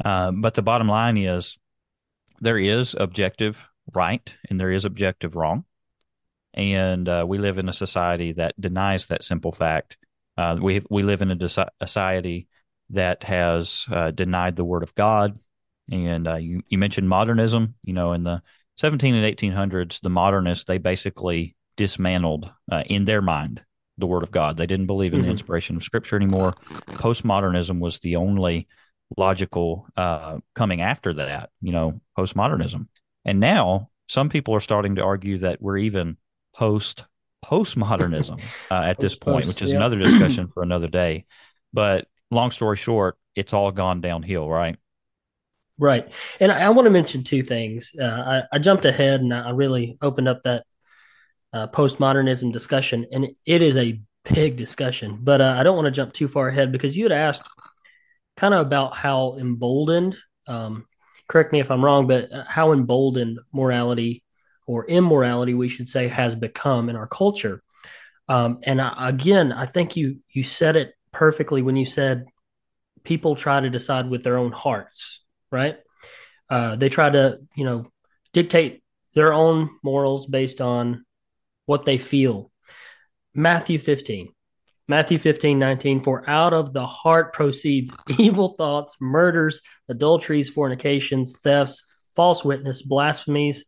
uh, 0.03 0.31
but 0.31 0.55
the 0.55 0.63
bottom 0.63 0.89
line 0.89 1.15
is 1.15 1.59
there 2.41 2.57
is 2.57 2.95
objective 2.99 3.67
right 3.93 4.35
and 4.49 4.59
there 4.59 4.71
is 4.71 4.85
objective 4.85 5.35
wrong 5.35 5.65
and 6.53 7.07
uh, 7.07 7.25
we 7.27 7.37
live 7.37 7.57
in 7.57 7.69
a 7.69 7.73
society 7.73 8.33
that 8.33 8.59
denies 8.59 9.07
that 9.07 9.23
simple 9.23 9.51
fact 9.51 9.97
uh, 10.39 10.55
we 10.61 10.81
we 10.89 11.03
live 11.03 11.21
in 11.21 11.31
a 11.31 11.49
society 11.49 12.47
that 12.91 13.23
has 13.23 13.85
uh, 13.91 14.11
denied 14.11 14.55
the 14.55 14.63
word 14.63 14.83
of 14.83 14.95
God, 14.95 15.37
and 15.91 16.25
uh, 16.27 16.35
you 16.35 16.61
you 16.67 16.77
mentioned 16.77 17.09
modernism. 17.09 17.75
You 17.83 17.93
know, 17.93 18.13
in 18.13 18.23
the 18.23 18.41
17 18.77 19.15
and 19.15 19.37
1800s, 19.37 19.99
the 19.99 20.09
modernists 20.09 20.63
they 20.63 20.77
basically 20.77 21.57
dismantled 21.75 22.49
uh, 22.71 22.83
in 22.85 23.03
their 23.03 23.21
mind 23.21 23.63
the 23.97 24.07
word 24.07 24.23
of 24.23 24.31
God. 24.31 24.55
They 24.55 24.65
didn't 24.65 24.85
believe 24.85 25.13
in 25.13 25.19
mm-hmm. 25.19 25.27
the 25.27 25.31
inspiration 25.33 25.75
of 25.75 25.83
Scripture 25.83 26.15
anymore. 26.15 26.53
Postmodernism 26.87 27.79
was 27.79 27.99
the 27.99 28.15
only 28.15 28.69
logical 29.17 29.87
uh, 29.97 30.39
coming 30.55 30.81
after 30.81 31.13
that. 31.15 31.49
You 31.61 31.71
know, 31.71 32.01
postmodernism, 32.17 32.87
and 33.25 33.39
now 33.39 33.89
some 34.07 34.29
people 34.29 34.55
are 34.55 34.59
starting 34.59 34.95
to 34.95 35.03
argue 35.03 35.37
that 35.39 35.61
we're 35.61 35.77
even 35.77 36.17
post 36.55 37.05
postmodernism 37.45 38.41
uh, 38.71 38.73
at 38.73 38.99
this 38.99 39.15
point, 39.15 39.47
which 39.47 39.61
is 39.61 39.71
another 39.71 39.97
discussion 39.99 40.49
for 40.53 40.63
another 40.63 40.87
day. 40.87 41.25
But 41.73 42.07
long 42.31 42.51
story 42.51 42.77
short, 42.77 43.17
it's 43.35 43.53
all 43.53 43.71
gone 43.71 44.01
downhill, 44.01 44.49
right? 44.49 44.77
Right. 45.77 46.09
And 46.39 46.51
I, 46.51 46.65
I 46.65 46.69
want 46.69 46.87
to 46.87 46.91
mention 46.91 47.23
two 47.23 47.41
things. 47.41 47.93
Uh, 47.99 48.03
I, 48.51 48.55
I, 48.55 48.59
jumped 48.59 48.83
ahead 48.83 49.21
and 49.21 49.33
I 49.33 49.51
really 49.51 49.97
opened 50.01 50.27
up 50.27 50.43
that 50.43 50.65
uh, 51.53 51.67
postmodernism 51.67 52.51
discussion, 52.51 53.05
and 53.13 53.29
it 53.45 53.61
is 53.61 53.77
a 53.77 54.01
big 54.33 54.57
discussion. 54.57 55.19
But 55.21 55.39
uh, 55.39 55.55
I 55.57 55.63
don't 55.63 55.75
want 55.75 55.85
to 55.85 55.91
jump 55.91 56.11
too 56.11 56.27
far 56.27 56.49
ahead 56.49 56.73
because 56.73 56.97
you 56.97 57.05
had 57.05 57.13
asked 57.13 57.47
kind 58.39 58.53
of 58.53 58.65
about 58.65 58.95
how 58.95 59.35
emboldened, 59.37 60.17
um, 60.47 60.85
correct 61.27 61.51
me 61.51 61.59
if 61.59 61.69
I'm 61.69 61.83
wrong, 61.83 62.07
but 62.07 62.31
uh, 62.31 62.45
how 62.47 62.71
emboldened 62.71 63.39
morality 63.51 64.23
or 64.65 64.85
immorality, 64.85 65.53
we 65.53 65.67
should 65.67 65.89
say, 65.89 66.07
has 66.07 66.35
become 66.35 66.89
in 66.89 66.95
our 66.95 67.07
culture. 67.07 67.61
Um, 68.29 68.59
and 68.63 68.79
I, 68.79 69.09
again, 69.09 69.51
I 69.51 69.65
think 69.65 69.97
you 69.97 70.19
you 70.31 70.43
said 70.43 70.75
it 70.77 70.93
perfectly 71.11 71.61
when 71.61 71.75
you 71.75 71.85
said 71.85 72.25
people 73.03 73.35
try 73.35 73.59
to 73.59 73.69
decide 73.69 74.09
with 74.09 74.23
their 74.23 74.37
own 74.37 74.51
hearts, 74.51 75.21
right? 75.51 75.77
Uh, 76.49 76.75
they 76.77 76.89
try 76.89 77.09
to, 77.09 77.39
you 77.55 77.65
know, 77.65 77.85
dictate 78.31 78.83
their 79.15 79.33
own 79.33 79.69
morals 79.83 80.27
based 80.27 80.61
on 80.61 81.05
what 81.65 81.85
they 81.85 81.97
feel. 81.97 82.51
Matthew 83.33 83.79
15. 83.79 84.29
Matthew 84.89 85.19
15, 85.19 85.57
19, 85.57 86.01
for 86.01 86.29
out 86.29 86.53
of 86.53 86.73
the 86.73 86.85
heart 86.85 87.31
proceeds 87.31 87.91
evil 88.17 88.49
thoughts, 88.57 88.97
murders, 88.99 89.61
adulteries, 89.87 90.49
fornications, 90.49 91.37
thefts, 91.37 91.83
false 92.15 92.43
witness, 92.43 92.81
blasphemies, 92.81 93.63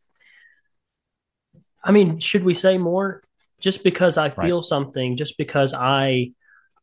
I 1.84 1.92
mean, 1.92 2.20
should 2.20 2.44
we 2.44 2.54
say 2.54 2.78
more? 2.78 3.24
Just 3.60 3.84
because 3.84 4.18
I 4.18 4.30
feel 4.30 4.58
right. 4.58 4.66
something, 4.66 5.18
just 5.18 5.38
because 5.38 5.74
I 5.74 6.32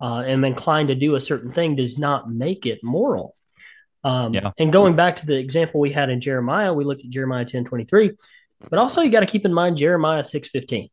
uh, 0.00 0.20
am 0.20 0.44
inclined 0.44 0.88
to 0.88 0.94
do 0.94 1.14
a 1.14 1.20
certain 1.20 1.50
thing, 1.50 1.76
does 1.76 1.98
not 1.98 2.30
make 2.30 2.66
it 2.66 2.80
moral. 2.82 3.34
Um, 4.04 4.32
yeah. 4.32 4.52
And 4.58 4.72
going 4.72 4.94
back 4.94 5.16
to 5.18 5.26
the 5.26 5.36
example 5.36 5.80
we 5.80 5.92
had 5.92 6.08
in 6.08 6.20
Jeremiah, 6.20 6.72
we 6.72 6.84
looked 6.84 7.04
at 7.04 7.10
Jeremiah 7.10 7.44
ten 7.44 7.64
twenty 7.64 7.84
three, 7.84 8.12
but 8.70 8.78
also 8.78 9.02
you 9.02 9.10
got 9.10 9.20
to 9.20 9.26
keep 9.26 9.44
in 9.44 9.52
mind 9.52 9.76
Jeremiah 9.76 10.22
six 10.22 10.48
fifteen, 10.48 10.88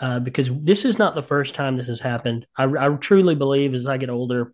uh, 0.00 0.20
because 0.20 0.50
this 0.52 0.84
is 0.84 0.98
not 0.98 1.14
the 1.14 1.22
first 1.22 1.54
time 1.54 1.76
this 1.76 1.86
has 1.86 2.00
happened. 2.00 2.46
I, 2.56 2.64
I 2.64 2.88
truly 2.96 3.34
believe 3.34 3.74
as 3.74 3.86
I 3.86 3.96
get 3.96 4.10
older 4.10 4.52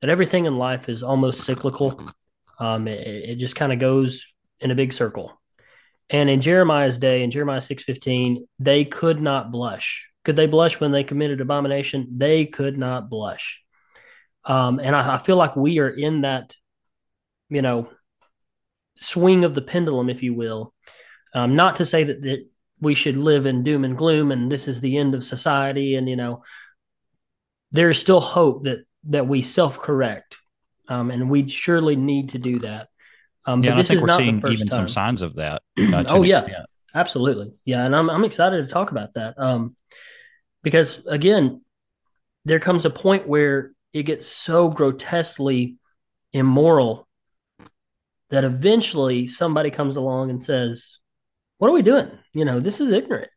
that 0.00 0.10
everything 0.10 0.46
in 0.46 0.58
life 0.58 0.88
is 0.88 1.02
almost 1.02 1.44
cyclical. 1.44 2.00
Um, 2.58 2.88
it, 2.88 3.06
it 3.06 3.38
just 3.38 3.56
kind 3.56 3.72
of 3.72 3.78
goes 3.78 4.26
in 4.60 4.70
a 4.70 4.74
big 4.74 4.92
circle. 4.92 5.40
And 6.10 6.28
in 6.28 6.40
Jeremiah's 6.40 6.98
day, 6.98 7.22
in 7.22 7.30
Jeremiah 7.30 7.60
6:15, 7.60 8.46
they 8.58 8.84
could 8.84 9.20
not 9.20 9.50
blush. 9.50 10.08
Could 10.24 10.36
they 10.36 10.46
blush 10.46 10.80
when 10.80 10.92
they 10.92 11.04
committed 11.04 11.40
abomination? 11.40 12.08
They 12.16 12.46
could 12.46 12.78
not 12.78 13.08
blush. 13.10 13.62
Um, 14.44 14.78
and 14.78 14.94
I, 14.94 15.14
I 15.14 15.18
feel 15.18 15.36
like 15.36 15.56
we 15.56 15.78
are 15.78 15.88
in 15.88 16.22
that, 16.22 16.54
you 17.48 17.62
know, 17.62 17.88
swing 18.94 19.44
of 19.44 19.54
the 19.54 19.62
pendulum, 19.62 20.10
if 20.10 20.22
you 20.22 20.34
will. 20.34 20.74
Um, 21.34 21.56
not 21.56 21.76
to 21.76 21.86
say 21.86 22.04
that, 22.04 22.22
that 22.22 22.46
we 22.80 22.94
should 22.94 23.16
live 23.16 23.46
in 23.46 23.62
doom 23.62 23.84
and 23.84 23.96
gloom 23.96 24.32
and 24.32 24.50
this 24.50 24.68
is 24.68 24.80
the 24.80 24.98
end 24.98 25.14
of 25.14 25.24
society. 25.24 25.94
And, 25.94 26.08
you 26.08 26.16
know, 26.16 26.42
there 27.72 27.90
is 27.90 27.98
still 27.98 28.20
hope 28.20 28.64
that 28.64 28.84
that 29.04 29.26
we 29.26 29.42
self 29.42 29.78
correct. 29.80 30.36
Um, 30.88 31.10
and 31.10 31.30
we 31.30 31.48
surely 31.48 31.96
need 31.96 32.30
to 32.30 32.38
do 32.38 32.58
that. 32.60 32.88
Um, 33.46 33.62
yeah, 33.62 33.70
but 33.70 33.76
this 33.76 33.86
I 33.86 33.88
think 33.88 33.96
is 33.98 34.02
we're 34.02 34.16
seeing 34.16 34.38
even 34.38 34.68
time. 34.68 34.78
some 34.78 34.88
signs 34.88 35.22
of 35.22 35.34
that. 35.34 35.62
Uh, 35.78 36.04
oh 36.08 36.22
yeah, 36.22 36.40
extent. 36.40 36.66
absolutely. 36.94 37.52
Yeah, 37.64 37.84
and 37.84 37.94
I'm 37.94 38.10
I'm 38.10 38.24
excited 38.24 38.66
to 38.66 38.72
talk 38.72 38.90
about 38.90 39.14
that. 39.14 39.34
Um, 39.38 39.76
because 40.62 41.00
again, 41.06 41.62
there 42.44 42.60
comes 42.60 42.84
a 42.84 42.90
point 42.90 43.28
where 43.28 43.72
it 43.92 44.04
gets 44.04 44.28
so 44.28 44.68
grotesquely 44.68 45.76
immoral 46.32 47.06
that 48.30 48.44
eventually 48.44 49.28
somebody 49.28 49.70
comes 49.70 49.96
along 49.96 50.30
and 50.30 50.42
says, 50.42 50.98
"What 51.58 51.68
are 51.68 51.74
we 51.74 51.82
doing? 51.82 52.10
You 52.32 52.44
know, 52.44 52.60
this 52.60 52.80
is 52.80 52.90
ignorant." 52.90 53.30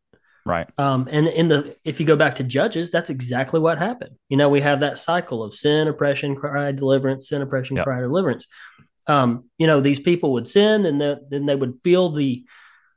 Right. 0.46 0.70
Um, 0.78 1.10
and 1.12 1.28
in 1.28 1.50
the 1.50 1.76
if 1.84 2.00
you 2.00 2.06
go 2.06 2.16
back 2.16 2.36
to 2.36 2.44
Judges, 2.44 2.90
that's 2.90 3.10
exactly 3.10 3.60
what 3.60 3.78
happened. 3.78 4.16
You 4.30 4.38
know, 4.38 4.50
we 4.50 4.62
have 4.62 4.80
that 4.80 4.98
cycle 4.98 5.44
of 5.44 5.54
sin, 5.54 5.88
oppression, 5.88 6.36
cry, 6.36 6.72
deliverance, 6.72 7.30
sin, 7.30 7.42
oppression, 7.42 7.76
yep. 7.76 7.86
cry, 7.86 8.00
deliverance 8.00 8.46
um, 9.08 9.46
you 9.58 9.68
know, 9.68 9.80
these 9.80 10.00
people 10.00 10.34
would 10.34 10.48
sin 10.48 10.86
and 10.86 11.00
the, 11.00 11.26
then 11.30 11.46
they 11.46 11.56
would 11.56 11.80
feel 11.82 12.12
the 12.12 12.46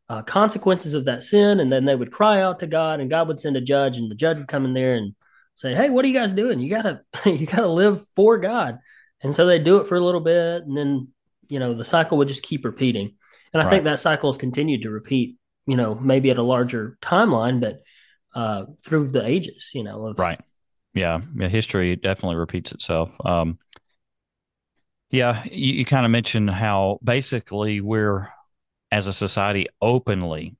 uh, 0.08 0.22
consequences 0.22 0.92
of 0.92 1.04
that 1.04 1.22
sin. 1.22 1.60
And 1.60 1.72
then 1.72 1.84
they 1.84 1.94
would 1.94 2.10
cry 2.10 2.42
out 2.42 2.60
to 2.60 2.66
God 2.66 3.00
and 3.00 3.08
God 3.08 3.28
would 3.28 3.40
send 3.40 3.56
a 3.56 3.60
judge 3.60 3.96
and 3.96 4.10
the 4.10 4.16
judge 4.16 4.38
would 4.38 4.48
come 4.48 4.64
in 4.64 4.74
there 4.74 4.96
and 4.96 5.14
say, 5.54 5.74
Hey, 5.74 5.88
what 5.88 6.04
are 6.04 6.08
you 6.08 6.18
guys 6.18 6.32
doing? 6.32 6.58
You 6.58 6.70
gotta, 6.70 7.02
you 7.24 7.46
gotta 7.46 7.68
live 7.68 8.04
for 8.16 8.38
God. 8.38 8.80
And 9.22 9.34
so 9.34 9.46
they 9.46 9.58
do 9.58 9.76
it 9.78 9.86
for 9.86 9.96
a 9.96 10.00
little 10.00 10.20
bit. 10.20 10.64
And 10.64 10.76
then, 10.76 11.08
you 11.48 11.58
know, 11.58 11.74
the 11.74 11.84
cycle 11.84 12.18
would 12.18 12.28
just 12.28 12.42
keep 12.42 12.64
repeating. 12.64 13.14
And 13.52 13.60
I 13.60 13.64
right. 13.64 13.70
think 13.70 13.84
that 13.84 13.98
cycle 13.98 14.30
has 14.30 14.38
continued 14.38 14.82
to 14.82 14.90
repeat, 14.90 15.36
you 15.66 15.76
know, 15.76 15.94
maybe 15.94 16.30
at 16.30 16.38
a 16.38 16.42
larger 16.42 16.96
timeline, 17.02 17.60
but 17.60 17.82
uh, 18.34 18.66
through 18.84 19.10
the 19.10 19.26
ages, 19.26 19.70
you 19.74 19.82
know, 19.82 20.06
of, 20.06 20.18
right. 20.18 20.40
Yeah. 20.94 21.20
yeah. 21.36 21.48
History 21.48 21.96
definitely 21.96 22.36
repeats 22.36 22.72
itself. 22.72 23.10
Um, 23.24 23.58
yeah, 25.10 25.42
you, 25.44 25.74
you 25.74 25.84
kind 25.84 26.04
of 26.04 26.12
mentioned 26.12 26.50
how 26.50 27.00
basically 27.02 27.80
we're, 27.80 28.28
as 28.92 29.06
a 29.06 29.12
society, 29.12 29.66
openly 29.80 30.56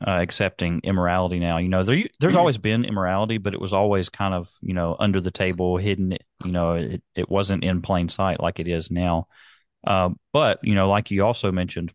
uh, 0.00 0.10
accepting 0.10 0.80
immorality 0.84 1.38
now. 1.38 1.58
You 1.58 1.68
know, 1.68 1.82
there, 1.82 2.04
there's 2.20 2.36
always 2.36 2.58
been 2.58 2.84
immorality, 2.84 3.38
but 3.38 3.54
it 3.54 3.60
was 3.60 3.72
always 3.72 4.08
kind 4.08 4.34
of 4.34 4.50
you 4.60 4.74
know 4.74 4.96
under 4.98 5.20
the 5.20 5.30
table, 5.30 5.76
hidden. 5.76 6.16
You 6.44 6.52
know, 6.52 6.74
it 6.74 7.02
it 7.14 7.30
wasn't 7.30 7.64
in 7.64 7.82
plain 7.82 8.08
sight 8.08 8.40
like 8.40 8.58
it 8.58 8.68
is 8.68 8.90
now. 8.90 9.28
Uh, 9.86 10.10
but 10.32 10.60
you 10.62 10.74
know, 10.74 10.88
like 10.88 11.10
you 11.10 11.24
also 11.24 11.52
mentioned, 11.52 11.92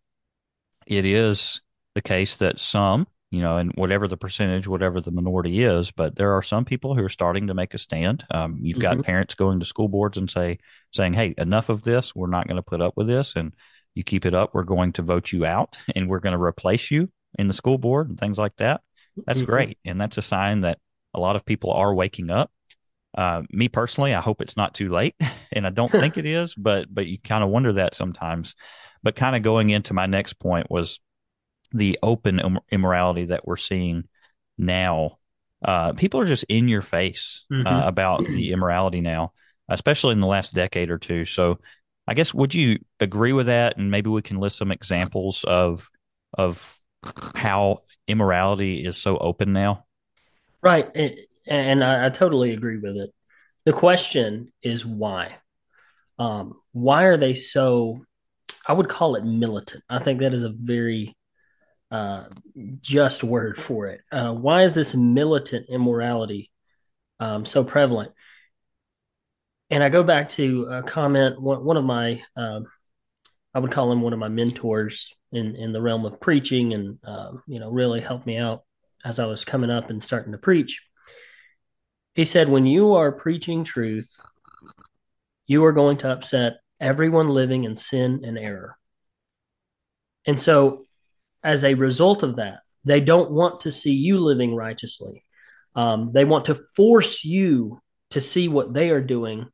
it 0.89 1.05
is 1.05 1.61
the 1.95 2.01
case 2.01 2.35
that 2.37 2.59
some 2.59 3.07
you 3.31 3.41
know, 3.41 3.57
and 3.57 3.71
whatever 3.75 4.07
the 4.07 4.17
percentage, 4.17 4.67
whatever 4.67 4.99
the 5.01 5.11
minority 5.11 5.63
is, 5.63 5.91
but 5.91 6.15
there 6.15 6.33
are 6.33 6.41
some 6.41 6.65
people 6.65 6.95
who 6.95 7.03
are 7.03 7.09
starting 7.09 7.47
to 7.47 7.53
make 7.53 7.75
a 7.75 7.77
stand. 7.77 8.25
Um, 8.31 8.57
you've 8.59 8.79
got 8.79 8.93
mm-hmm. 8.93 9.03
parents 9.03 9.35
going 9.35 9.59
to 9.59 9.67
school 9.67 9.87
boards 9.87 10.17
and 10.17 10.29
say, 10.29 10.57
saying, 10.91 11.13
"Hey, 11.13 11.35
enough 11.37 11.69
of 11.69 11.83
this. 11.83 12.15
We're 12.15 12.27
not 12.27 12.47
going 12.47 12.55
to 12.55 12.63
put 12.63 12.81
up 12.81 12.93
with 12.97 13.07
this, 13.07 13.33
and 13.35 13.53
you 13.93 14.03
keep 14.03 14.25
it 14.25 14.33
up, 14.33 14.53
we're 14.53 14.63
going 14.63 14.93
to 14.93 15.03
vote 15.03 15.31
you 15.31 15.45
out, 15.45 15.77
and 15.95 16.09
we're 16.09 16.19
going 16.19 16.35
to 16.35 16.41
replace 16.41 16.89
you 16.89 17.11
in 17.37 17.47
the 17.47 17.53
school 17.53 17.77
board 17.77 18.09
and 18.09 18.19
things 18.19 18.39
like 18.39 18.55
that." 18.57 18.81
That's 19.27 19.41
mm-hmm. 19.41 19.51
great, 19.51 19.77
and 19.85 20.01
that's 20.01 20.17
a 20.17 20.23
sign 20.23 20.61
that 20.61 20.79
a 21.13 21.19
lot 21.19 21.35
of 21.35 21.45
people 21.45 21.71
are 21.71 21.93
waking 21.93 22.31
up. 22.31 22.51
Uh, 23.15 23.43
me 23.51 23.67
personally, 23.67 24.13
I 24.13 24.21
hope 24.21 24.41
it's 24.41 24.57
not 24.57 24.73
too 24.73 24.89
late, 24.89 25.15
and 25.51 25.67
I 25.67 25.69
don't 25.69 25.91
think 25.91 26.17
it 26.17 26.25
is, 26.25 26.55
but 26.55 26.87
but 26.91 27.05
you 27.05 27.19
kind 27.19 27.43
of 27.43 27.51
wonder 27.51 27.73
that 27.73 27.95
sometimes. 27.95 28.55
But 29.03 29.15
kind 29.15 29.35
of 29.35 29.43
going 29.43 29.69
into 29.69 29.93
my 29.93 30.05
next 30.05 30.33
point 30.33 30.69
was 30.69 30.99
the 31.71 31.99
open 32.01 32.41
immorality 32.71 33.25
that 33.25 33.47
we're 33.47 33.57
seeing 33.57 34.05
now. 34.57 35.17
Uh, 35.63 35.93
people 35.93 36.19
are 36.19 36.25
just 36.25 36.45
in 36.45 36.67
your 36.67 36.81
face 36.81 37.45
uh, 37.51 37.55
mm-hmm. 37.55 37.67
uh, 37.67 37.87
about 37.87 38.25
the 38.25 38.51
immorality 38.53 39.01
now, 39.01 39.33
especially 39.69 40.13
in 40.13 40.21
the 40.21 40.27
last 40.27 40.53
decade 40.53 40.89
or 40.89 40.97
two. 40.97 41.25
So, 41.25 41.59
I 42.07 42.15
guess 42.15 42.33
would 42.33 42.55
you 42.55 42.79
agree 42.99 43.33
with 43.33 43.45
that? 43.47 43.77
And 43.77 43.91
maybe 43.91 44.09
we 44.09 44.23
can 44.23 44.39
list 44.39 44.57
some 44.57 44.71
examples 44.71 45.43
of 45.43 45.89
of 46.33 46.77
how 47.35 47.83
immorality 48.07 48.83
is 48.83 48.97
so 48.97 49.17
open 49.17 49.53
now. 49.53 49.85
Right, 50.61 50.89
and 51.45 51.83
I, 51.83 52.07
I 52.07 52.09
totally 52.09 52.51
agree 52.51 52.77
with 52.77 52.97
it. 52.97 53.13
The 53.65 53.73
question 53.73 54.51
is 54.61 54.85
why. 54.85 55.35
Um, 56.17 56.55
why 56.71 57.03
are 57.03 57.17
they 57.17 57.33
so? 57.33 58.05
I 58.69 58.73
would 58.73 58.87
call 58.87 59.15
it 59.15 59.25
militant. 59.25 59.83
I 59.89 59.97
think 59.97 60.19
that 60.19 60.31
is 60.31 60.43
a 60.43 60.49
very 60.49 61.17
uh, 61.89 62.25
just 62.81 63.23
word 63.23 63.57
for 63.57 63.87
it. 63.87 64.01
Uh, 64.11 64.31
why 64.31 64.61
is 64.61 64.75
this 64.75 64.93
militant 64.93 65.65
immorality 65.69 66.51
um, 67.19 67.47
so 67.47 67.63
prevalent? 67.63 68.11
And 69.71 69.83
I 69.83 69.89
go 69.89 70.03
back 70.03 70.29
to 70.31 70.67
a 70.69 70.83
comment 70.83 71.41
one, 71.41 71.65
one 71.65 71.77
of 71.77 71.83
my, 71.83 72.21
uh, 72.37 72.61
I 73.55 73.59
would 73.59 73.71
call 73.71 73.91
him 73.91 74.01
one 74.01 74.13
of 74.13 74.19
my 74.19 74.29
mentors 74.29 75.15
in 75.31 75.55
in 75.55 75.73
the 75.73 75.81
realm 75.81 76.05
of 76.05 76.21
preaching, 76.21 76.73
and 76.73 76.99
um, 77.03 77.41
you 77.47 77.59
know, 77.59 77.71
really 77.71 78.01
helped 78.01 78.27
me 78.27 78.37
out 78.37 78.63
as 79.03 79.17
I 79.17 79.25
was 79.25 79.45
coming 79.45 79.71
up 79.71 79.89
and 79.89 80.03
starting 80.03 80.31
to 80.33 80.37
preach. 80.37 80.83
He 82.13 82.25
said, 82.25 82.49
"When 82.49 82.67
you 82.67 82.93
are 82.93 83.11
preaching 83.11 83.63
truth, 83.63 84.15
you 85.47 85.65
are 85.65 85.73
going 85.73 85.97
to 85.97 86.11
upset 86.11 86.57
everyone 86.79 87.29
living 87.29 87.63
in 87.63 87.75
sin 87.75 88.21
and 88.23 88.37
error." 88.37 88.77
And 90.25 90.39
so 90.39 90.85
as 91.43 91.63
a 91.63 91.73
result 91.73 92.23
of 92.23 92.35
that, 92.35 92.59
they 92.85 92.99
don't 92.99 93.31
want 93.31 93.61
to 93.61 93.71
see 93.71 93.93
you 93.93 94.19
living 94.19 94.55
righteously. 94.55 95.23
Um, 95.75 96.11
they 96.13 96.25
want 96.25 96.45
to 96.45 96.55
force 96.75 97.23
you 97.23 97.81
to 98.11 98.21
see 98.21 98.47
what 98.47 98.73
they 98.73 98.89
are 98.89 99.01
doing 99.01 99.47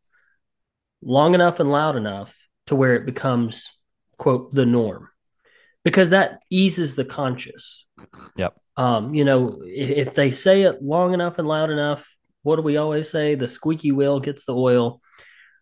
long 1.01 1.35
enough 1.35 1.59
and 1.59 1.69
loud 1.69 1.95
enough 1.95 2.37
to 2.67 2.75
where 2.75 2.95
it 2.95 3.05
becomes, 3.05 3.69
quote, 4.17 4.53
the 4.53 4.65
norm, 4.65 5.09
because 5.83 6.09
that 6.09 6.39
eases 6.49 6.95
the 6.95 7.05
conscience. 7.05 7.85
Yep. 8.37 8.55
Um, 8.77 9.13
you 9.13 9.23
know, 9.23 9.61
if, 9.63 10.07
if 10.07 10.15
they 10.15 10.31
say 10.31 10.63
it 10.63 10.81
long 10.81 11.13
enough 11.13 11.37
and 11.37 11.47
loud 11.47 11.69
enough, 11.69 12.07
what 12.41 12.55
do 12.55 12.61
we 12.61 12.77
always 12.77 13.09
say? 13.09 13.35
The 13.35 13.47
squeaky 13.47 13.91
wheel 13.91 14.19
gets 14.19 14.45
the 14.45 14.55
oil, 14.55 15.01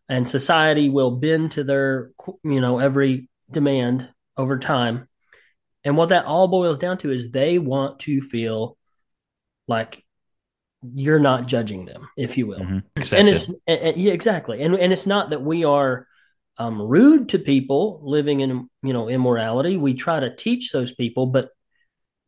and 0.09 0.27
society 0.27 0.89
will 0.89 1.11
bend 1.11 1.53
to 1.53 1.63
their, 1.63 2.11
you 2.43 2.61
know, 2.61 2.79
every 2.79 3.29
demand 3.51 4.09
over 4.37 4.59
time 4.59 5.07
and 5.83 5.97
what 5.97 6.09
that 6.09 6.25
all 6.25 6.47
boils 6.47 6.77
down 6.77 6.97
to 6.99 7.11
is 7.11 7.31
they 7.31 7.57
want 7.59 7.99
to 8.01 8.21
feel 8.21 8.77
like 9.67 10.03
you're 10.81 11.19
not 11.19 11.47
judging 11.47 11.85
them, 11.85 12.07
if 12.17 12.37
you 12.37 12.47
will. 12.47 12.59
Mm-hmm. 12.59 13.15
And 13.15 13.29
it's 13.29 13.47
and, 13.67 13.79
and, 13.79 13.97
yeah, 13.97 14.13
exactly. 14.13 14.61
And 14.61 14.75
and 14.75 14.93
it's 14.93 15.05
not 15.05 15.31
that 15.31 15.41
we 15.41 15.63
are 15.65 16.07
um, 16.57 16.81
rude 16.81 17.29
to 17.29 17.39
people 17.39 18.01
living 18.03 18.39
in 18.39 18.69
you 18.81 18.93
know 18.93 19.09
immorality. 19.09 19.77
We 19.77 19.93
try 19.93 20.19
to 20.19 20.35
teach 20.35 20.71
those 20.71 20.93
people, 20.93 21.27
but 21.27 21.49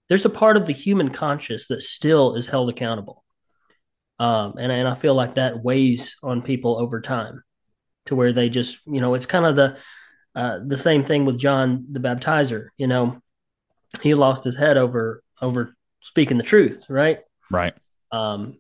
there's 0.10 0.26
a 0.26 0.30
part 0.30 0.58
of 0.58 0.66
the 0.66 0.74
human 0.74 1.10
conscious 1.10 1.68
that 1.68 1.82
still 1.82 2.36
is 2.36 2.48
held 2.48 2.70
accountable. 2.70 3.24
Um, 4.20 4.56
and 4.58 4.72
and 4.72 4.88
I 4.88 4.96
feel 4.96 5.14
like 5.14 5.36
that 5.36 5.64
weighs 5.64 6.16
on 6.24 6.42
people 6.42 6.78
over 6.78 7.02
time, 7.02 7.44
to 8.06 8.16
where 8.16 8.34
they 8.34 8.50
just 8.50 8.80
you 8.86 9.02
know 9.02 9.14
it's 9.14 9.26
kind 9.26 9.46
of 9.46 9.56
the 9.56 9.78
uh, 10.36 10.60
the 10.66 10.78
same 10.78 11.04
thing 11.04 11.26
with 11.26 11.38
John 11.38 11.86
the 11.92 12.00
Baptizer. 12.00 12.68
You 12.78 12.88
know, 12.88 13.22
he 14.02 14.14
lost 14.14 14.44
his 14.44 14.56
head 14.56 14.78
over 14.78 15.24
over 15.42 15.76
speaking 16.02 16.38
the 16.38 16.44
truth, 16.44 16.86
right? 16.90 17.20
Right. 17.50 17.74
Um, 18.12 18.58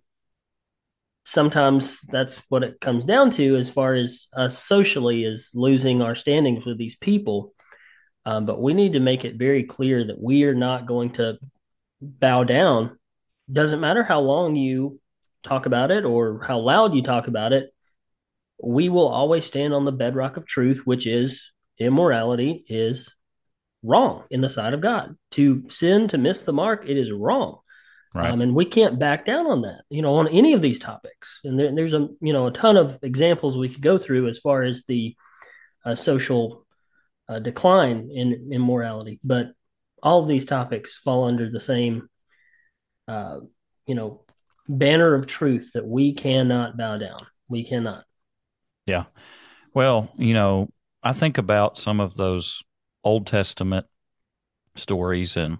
sometimes 1.25 1.99
that's 2.01 2.39
what 2.49 2.63
it 2.63 2.79
comes 2.79 3.03
down 3.03 3.31
to 3.31 3.55
as 3.55 3.69
far 3.69 3.95
as 3.95 4.27
us 4.33 4.63
socially 4.63 5.23
is 5.23 5.49
losing 5.53 6.01
our 6.01 6.15
standings 6.15 6.65
with 6.65 6.77
these 6.77 6.95
people. 6.95 7.53
Um, 8.25 8.45
but 8.45 8.61
we 8.61 8.73
need 8.73 8.93
to 8.93 8.99
make 8.99 9.25
it 9.25 9.35
very 9.35 9.63
clear 9.63 10.05
that 10.05 10.21
we 10.21 10.45
are 10.45 10.55
not 10.55 10.87
going 10.87 11.11
to 11.11 11.37
bow 12.01 12.43
down, 12.43 12.97
doesn't 13.51 13.79
matter 13.79 14.03
how 14.03 14.19
long 14.19 14.55
you 14.55 14.99
talk 15.43 15.65
about 15.65 15.91
it 15.91 16.05
or 16.05 16.41
how 16.43 16.59
loud 16.59 16.95
you 16.95 17.03
talk 17.03 17.27
about 17.27 17.53
it, 17.53 17.73
we 18.61 18.89
will 18.89 19.07
always 19.07 19.45
stand 19.45 19.73
on 19.73 19.85
the 19.85 19.91
bedrock 19.91 20.37
of 20.37 20.45
truth, 20.45 20.81
which 20.85 21.07
is 21.07 21.51
immorality 21.79 22.65
is 22.67 23.09
wrong 23.83 24.23
in 24.29 24.41
the 24.41 24.49
sight 24.49 24.73
of 24.73 24.81
God. 24.81 25.15
To 25.31 25.63
sin, 25.69 26.07
to 26.09 26.17
miss 26.17 26.41
the 26.41 26.53
mark, 26.53 26.87
it 26.87 26.97
is 26.97 27.11
wrong. 27.11 27.59
Right. 28.13 28.31
Um, 28.31 28.39
and 28.39 28.55
we 28.55 28.63
can't 28.63 28.97
back 28.97 29.25
down 29.25 29.45
on 29.45 29.63
that, 29.63 29.81
you 29.89 30.01
know, 30.01 30.15
on 30.15 30.29
any 30.29 30.53
of 30.53 30.61
these 30.61 30.79
topics. 30.79 31.41
And 31.43 31.59
there, 31.59 31.75
there's 31.75 31.93
a, 31.93 32.07
you 32.21 32.31
know, 32.31 32.47
a 32.47 32.51
ton 32.51 32.77
of 32.77 32.97
examples 33.01 33.57
we 33.57 33.67
could 33.67 33.81
go 33.81 33.97
through 33.97 34.27
as 34.29 34.39
far 34.39 34.63
as 34.63 34.85
the 34.87 35.15
uh, 35.83 35.95
social 35.95 36.65
uh, 37.27 37.39
decline 37.39 38.09
in 38.13 38.51
immorality. 38.53 39.19
But 39.21 39.51
all 40.01 40.21
of 40.21 40.29
these 40.29 40.45
topics 40.45 40.97
fall 40.97 41.25
under 41.25 41.49
the 41.49 41.59
same, 41.59 42.07
uh, 43.09 43.39
you 43.85 43.95
know, 43.95 44.23
banner 44.69 45.13
of 45.13 45.27
truth 45.27 45.71
that 45.73 45.85
we 45.85 46.13
cannot 46.13 46.77
bow 46.77 46.97
down. 46.97 47.27
We 47.49 47.65
cannot. 47.65 48.05
Yeah. 48.85 49.05
Well, 49.73 50.11
you 50.17 50.33
know, 50.33 50.69
I 51.03 51.13
think 51.13 51.37
about 51.37 51.77
some 51.77 51.99
of 51.99 52.15
those 52.15 52.63
Old 53.03 53.27
Testament 53.27 53.85
stories 54.75 55.37
and, 55.37 55.57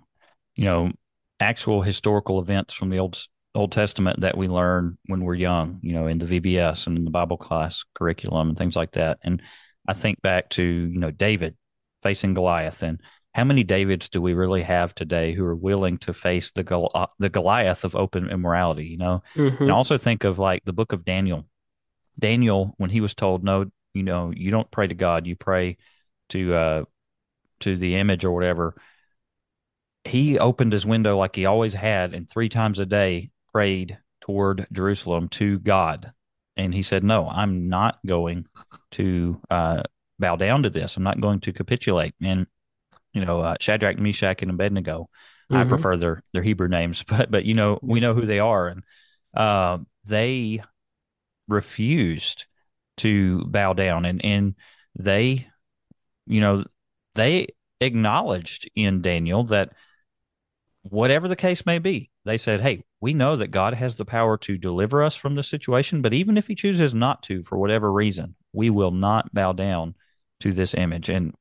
you 0.55 0.65
know, 0.65 0.91
actual 1.39 1.81
historical 1.81 2.39
events 2.39 2.73
from 2.73 2.89
the 2.89 2.99
Old 2.99 3.27
Old 3.53 3.71
Testament 3.71 4.21
that 4.21 4.37
we 4.37 4.47
learn 4.47 4.97
when 5.05 5.23
we're 5.23 5.35
young, 5.35 5.79
you 5.81 5.93
know, 5.93 6.07
in 6.07 6.17
the 6.17 6.25
VBS 6.25 6.87
and 6.87 6.97
in 6.97 7.05
the 7.05 7.11
Bible 7.11 7.37
class 7.37 7.85
curriculum 7.93 8.49
and 8.49 8.57
things 8.57 8.75
like 8.75 8.91
that. 8.91 9.19
And 9.23 9.41
I 9.87 9.93
think 9.93 10.21
back 10.21 10.49
to, 10.51 10.63
you 10.63 10.99
know, 10.99 11.11
David 11.11 11.55
facing 12.03 12.33
Goliath 12.33 12.83
and 12.83 12.99
how 13.33 13.43
many 13.43 13.63
Davids 13.63 14.09
do 14.09 14.21
we 14.21 14.33
really 14.33 14.61
have 14.63 14.93
today 14.93 15.33
who 15.33 15.43
are 15.45 15.55
willing 15.55 15.97
to 15.99 16.13
face 16.13 16.51
the 16.51 16.63
Gol- 16.63 16.91
uh, 16.93 17.07
the 17.19 17.29
Goliath 17.29 17.83
of 17.83 17.95
open 17.95 18.29
immorality, 18.29 18.85
you 18.85 18.97
know? 18.97 19.23
Mm-hmm. 19.35 19.63
And 19.63 19.71
also 19.71 19.97
think 19.97 20.23
of 20.23 20.39
like 20.39 20.63
the 20.65 20.73
book 20.73 20.93
of 20.93 21.05
Daniel. 21.05 21.45
Daniel 22.19 22.73
when 22.77 22.89
he 22.89 23.01
was 23.01 23.13
told 23.13 23.43
no, 23.43 23.65
you 23.93 24.03
know, 24.03 24.31
you 24.35 24.51
don't 24.51 24.71
pray 24.71 24.87
to 24.87 24.95
God, 24.95 25.27
you 25.27 25.35
pray 25.35 25.77
to 26.29 26.53
uh 26.53 26.83
to 27.61 27.77
the 27.77 27.95
image 27.95 28.25
or 28.25 28.31
whatever, 28.31 28.75
he 30.05 30.37
opened 30.37 30.71
his 30.71 30.85
window 30.85 31.17
like 31.17 31.35
he 31.35 31.45
always 31.45 31.73
had 31.73 32.13
and 32.13 32.29
three 32.29 32.49
times 32.49 32.79
a 32.79 32.85
day 32.85 33.31
prayed 33.51 33.97
toward 34.21 34.67
Jerusalem 34.71 35.29
to 35.29 35.59
God. 35.59 36.11
And 36.57 36.73
he 36.73 36.83
said, 36.83 37.03
No, 37.03 37.27
I'm 37.27 37.69
not 37.69 37.99
going 38.05 38.45
to 38.91 39.41
uh, 39.49 39.83
bow 40.19 40.35
down 40.35 40.63
to 40.63 40.69
this. 40.69 40.95
I'm 40.95 41.03
not 41.03 41.19
going 41.19 41.41
to 41.41 41.53
capitulate. 41.53 42.15
And, 42.21 42.47
you 43.13 43.25
know, 43.25 43.41
uh, 43.41 43.55
Shadrach, 43.59 43.97
Meshach, 43.97 44.41
and 44.41 44.51
Abednego, 44.51 45.09
mm-hmm. 45.51 45.55
I 45.55 45.65
prefer 45.65 45.97
their, 45.97 46.23
their 46.33 46.43
Hebrew 46.43 46.67
names, 46.67 47.03
but, 47.07 47.29
but, 47.29 47.45
you 47.45 47.55
know, 47.55 47.79
we 47.81 47.99
know 47.99 48.13
who 48.13 48.25
they 48.25 48.39
are. 48.39 48.67
And 48.67 48.83
uh, 49.35 49.79
they 50.05 50.61
refused 51.47 52.45
to 52.97 53.43
bow 53.45 53.73
down. 53.73 54.05
And, 54.05 54.23
and 54.23 54.55
they, 54.97 55.47
you 56.25 56.41
know, 56.41 56.63
they 57.15 57.47
acknowledged 57.81 58.69
in 58.75 59.01
Daniel 59.01 59.43
that 59.45 59.73
whatever 60.83 61.27
the 61.27 61.35
case 61.35 61.65
may 61.65 61.79
be, 61.79 62.11
they 62.23 62.37
said, 62.37 62.61
Hey, 62.61 62.83
we 63.01 63.13
know 63.13 63.35
that 63.35 63.51
God 63.51 63.73
has 63.73 63.97
the 63.97 64.05
power 64.05 64.37
to 64.39 64.57
deliver 64.57 65.03
us 65.03 65.15
from 65.15 65.35
this 65.35 65.47
situation, 65.47 66.01
but 66.01 66.13
even 66.13 66.37
if 66.37 66.47
he 66.47 66.55
chooses 66.55 66.93
not 66.93 67.23
to, 67.23 67.43
for 67.43 67.57
whatever 67.57 67.91
reason, 67.91 68.35
we 68.53 68.69
will 68.69 68.91
not 68.91 69.33
bow 69.33 69.53
down 69.53 69.95
to 70.39 70.51
this 70.51 70.73
image. 70.73 71.09
And 71.09 71.33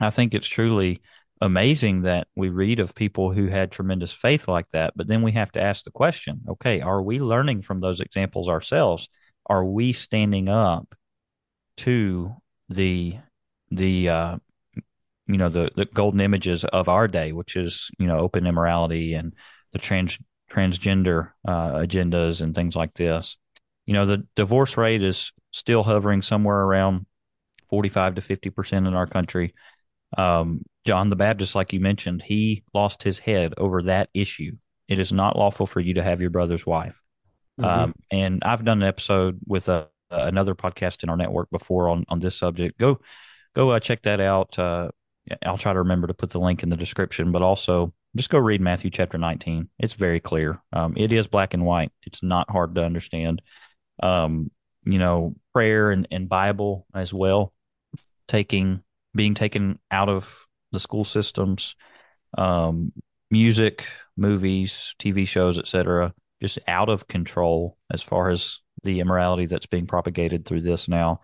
I 0.00 0.10
think 0.10 0.34
it's 0.34 0.46
truly 0.46 1.02
amazing 1.40 2.02
that 2.02 2.26
we 2.34 2.48
read 2.48 2.80
of 2.80 2.94
people 2.94 3.32
who 3.32 3.46
had 3.46 3.70
tremendous 3.70 4.12
faith 4.12 4.48
like 4.48 4.68
that, 4.72 4.94
but 4.96 5.06
then 5.06 5.22
we 5.22 5.32
have 5.32 5.52
to 5.52 5.62
ask 5.62 5.84
the 5.84 5.90
question 5.90 6.40
okay, 6.48 6.80
are 6.80 7.02
we 7.02 7.20
learning 7.20 7.62
from 7.62 7.80
those 7.80 8.00
examples 8.00 8.48
ourselves? 8.48 9.08
Are 9.48 9.64
we 9.64 9.92
standing 9.92 10.48
up 10.48 10.94
to 11.78 12.34
the 12.68 13.16
the 13.70 14.08
uh, 14.08 14.36
you 15.26 15.36
know 15.36 15.48
the 15.48 15.70
the 15.74 15.84
golden 15.86 16.20
images 16.20 16.64
of 16.64 16.88
our 16.88 17.08
day, 17.08 17.32
which 17.32 17.56
is 17.56 17.90
you 17.98 18.06
know 18.06 18.18
open 18.18 18.46
immorality 18.46 19.14
and 19.14 19.34
the 19.72 19.78
trans 19.78 20.18
transgender 20.50 21.30
uh, 21.46 21.72
agendas 21.72 22.40
and 22.40 22.54
things 22.54 22.74
like 22.74 22.94
this. 22.94 23.36
You 23.86 23.94
know 23.94 24.06
the 24.06 24.26
divorce 24.34 24.76
rate 24.76 25.02
is 25.02 25.32
still 25.50 25.82
hovering 25.82 26.22
somewhere 26.22 26.58
around 26.58 27.06
forty 27.70 27.88
five 27.88 28.14
to 28.16 28.20
fifty 28.20 28.50
percent 28.50 28.86
in 28.86 28.94
our 28.94 29.06
country. 29.06 29.54
Um, 30.16 30.62
John 30.86 31.10
the 31.10 31.16
Baptist, 31.16 31.54
like 31.54 31.72
you 31.72 31.80
mentioned, 31.80 32.22
he 32.22 32.64
lost 32.72 33.02
his 33.02 33.18
head 33.18 33.52
over 33.58 33.82
that 33.82 34.08
issue. 34.14 34.52
It 34.88 34.98
is 34.98 35.12
not 35.12 35.36
lawful 35.36 35.66
for 35.66 35.80
you 35.80 35.94
to 35.94 36.02
have 36.02 36.22
your 36.22 36.30
brother's 36.30 36.64
wife. 36.64 37.02
Mm-hmm. 37.58 37.64
Um, 37.64 37.94
and 38.10 38.42
I've 38.44 38.64
done 38.64 38.82
an 38.82 38.88
episode 38.88 39.38
with 39.46 39.68
a, 39.68 39.88
another 40.10 40.54
podcast 40.54 41.02
in 41.02 41.10
our 41.10 41.16
network 41.16 41.50
before 41.50 41.88
on 41.88 42.04
on 42.08 42.20
this 42.20 42.36
subject. 42.36 42.78
Go 42.78 43.00
go 43.54 43.70
uh, 43.70 43.80
check 43.80 44.02
that 44.02 44.20
out. 44.20 44.58
Uh, 44.58 44.90
I'll 45.44 45.58
try 45.58 45.72
to 45.72 45.80
remember 45.80 46.06
to 46.06 46.14
put 46.14 46.30
the 46.30 46.40
link 46.40 46.62
in 46.62 46.68
the 46.68 46.76
description, 46.76 47.32
but 47.32 47.42
also 47.42 47.92
just 48.16 48.30
go 48.30 48.38
read 48.38 48.60
Matthew 48.60 48.90
chapter 48.90 49.18
19. 49.18 49.68
It's 49.78 49.94
very 49.94 50.20
clear. 50.20 50.60
Um, 50.72 50.94
it 50.96 51.12
is 51.12 51.26
black 51.26 51.54
and 51.54 51.64
white. 51.64 51.92
It's 52.04 52.22
not 52.22 52.50
hard 52.50 52.74
to 52.74 52.84
understand. 52.84 53.42
Um, 54.02 54.50
you 54.84 54.98
know, 54.98 55.34
prayer 55.52 55.90
and, 55.90 56.08
and 56.10 56.28
Bible 56.28 56.86
as 56.94 57.12
well, 57.12 57.52
taking, 58.26 58.82
being 59.14 59.34
taken 59.34 59.78
out 59.90 60.08
of 60.08 60.46
the 60.72 60.80
school 60.80 61.04
systems, 61.04 61.76
um, 62.36 62.92
music, 63.30 63.86
movies, 64.16 64.94
TV 64.98 65.26
shows, 65.26 65.58
etc., 65.58 66.14
just 66.40 66.58
out 66.68 66.88
of 66.88 67.08
control 67.08 67.76
as 67.92 68.02
far 68.02 68.30
as 68.30 68.58
the 68.82 69.00
immorality 69.00 69.46
that's 69.46 69.66
being 69.66 69.86
propagated 69.86 70.44
through 70.44 70.62
this 70.62 70.88
now. 70.88 71.20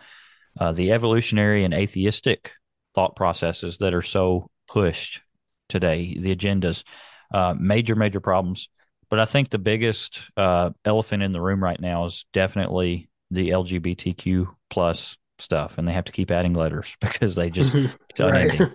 Uh, 0.58 0.72
the 0.72 0.92
evolutionary 0.92 1.64
and 1.64 1.74
atheistic 1.74 2.52
thought 2.94 3.16
processes 3.16 3.78
that 3.78 3.94
are 3.94 4.02
so 4.02 4.50
pushed 4.68 5.20
today, 5.68 6.16
the 6.18 6.34
agendas, 6.34 6.84
uh, 7.32 7.54
major, 7.58 7.94
major 7.94 8.20
problems. 8.20 8.68
But 9.10 9.20
I 9.20 9.24
think 9.24 9.50
the 9.50 9.58
biggest 9.58 10.20
uh, 10.36 10.70
elephant 10.84 11.22
in 11.22 11.32
the 11.32 11.40
room 11.40 11.62
right 11.62 11.80
now 11.80 12.06
is 12.06 12.26
definitely 12.32 13.08
the 13.30 13.50
LGBTQ 13.50 14.48
plus 14.70 15.16
stuff, 15.38 15.78
and 15.78 15.86
they 15.86 15.92
have 15.92 16.04
to 16.04 16.12
keep 16.12 16.30
adding 16.30 16.54
letters 16.54 16.96
because 17.00 17.34
they 17.34 17.50
just 17.50 17.74
it's 18.10 18.20
unending. 18.20 18.70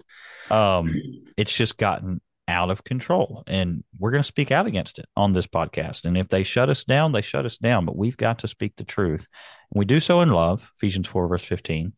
Um, 0.50 0.94
it's 1.38 1.56
just 1.56 1.78
gotten 1.78 2.22
out 2.50 2.72
of 2.72 2.84
control, 2.84 3.44
and 3.48 3.84
we're 4.00 4.12
going 4.12 4.24
to 4.24 4.28
speak 4.28 4.52
out 4.52 4.66
against 4.66 4.98
it 4.98 5.06
on 5.16 5.34
this 5.34 5.48
podcast. 5.48 6.06
And 6.06 6.18
if 6.18 6.28
they 6.28 6.44
shut 6.44 6.70
us 6.70 6.84
down, 6.84 7.12
they 7.12 7.22
shut 7.22 7.46
us 7.46 7.58
down. 7.58 7.86
But 7.86 7.96
we've 7.96 8.18
got 8.18 8.40
to 8.40 8.48
speak 8.48 8.74
the 8.76 8.84
truth, 8.84 9.28
and 9.72 9.80
we 9.80 9.86
do 9.86 10.00
so 10.00 10.22
in 10.22 10.32
love. 10.32 10.72
Ephesians 10.78 11.08
four 11.08 11.28
verse 11.28 11.46
fifteen. 11.46 11.94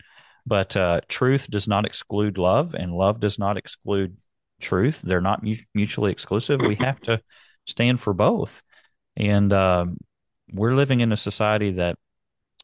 But 0.46 0.76
uh, 0.76 1.02
truth 1.08 1.50
does 1.50 1.68
not 1.68 1.86
exclude 1.86 2.38
love, 2.38 2.76
and 2.76 2.92
love 2.94 3.20
does 3.20 3.40
not 3.40 3.58
exclude 3.58 4.18
truth. 4.60 5.02
They're 5.02 5.22
not 5.22 5.44
mu- 5.44 5.56
mutually 5.74 6.12
exclusive. 6.12 6.60
We 6.62 6.76
have 6.76 7.00
to 7.02 7.22
stand 7.66 8.00
for 8.00 8.14
both. 8.14 8.62
And 9.16 9.54
uh, 9.54 9.86
we're 10.52 10.76
living 10.76 11.00
in 11.00 11.12
a 11.12 11.18
society 11.18 11.72
that 11.74 11.96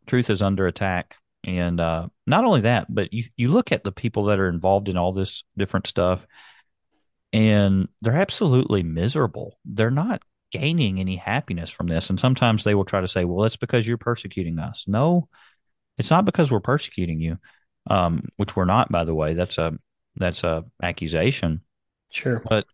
truth 0.07 0.29
is 0.29 0.41
under 0.41 0.67
attack. 0.67 1.15
And 1.43 1.79
uh, 1.79 2.07
not 2.25 2.43
only 2.45 2.61
that, 2.61 2.87
but 2.89 3.13
you, 3.13 3.23
you 3.37 3.51
look 3.51 3.71
at 3.71 3.83
the 3.83 3.91
people 3.91 4.25
that 4.25 4.39
are 4.39 4.49
involved 4.49 4.89
in 4.89 4.97
all 4.97 5.13
this 5.13 5.43
different 5.55 5.87
stuff, 5.87 6.25
and 7.33 7.87
they're 8.01 8.15
absolutely 8.15 8.83
miserable. 8.83 9.57
They're 9.65 9.91
not 9.91 10.21
gaining 10.51 10.99
any 10.99 11.17
happiness 11.17 11.69
from 11.69 11.87
this. 11.87 12.09
And 12.09 12.19
sometimes 12.19 12.63
they 12.63 12.75
will 12.75 12.85
try 12.85 13.01
to 13.01 13.07
say, 13.07 13.25
well, 13.25 13.45
it's 13.45 13.57
because 13.57 13.85
you're 13.85 13.97
persecuting 13.97 14.59
us. 14.59 14.85
No, 14.87 15.27
it's 15.97 16.11
not 16.11 16.25
because 16.25 16.51
we're 16.51 16.59
persecuting 16.59 17.19
you 17.19 17.37
um, 17.89 18.23
which 18.37 18.55
we're 18.55 18.65
not, 18.65 18.91
by 18.91 19.03
the 19.03 19.15
way. 19.15 19.33
That's 19.33 19.57
a 19.57 19.73
that's 20.15 20.43
a 20.43 20.65
accusation. 20.81 21.61
Sure, 22.11 22.41
but 22.47 22.65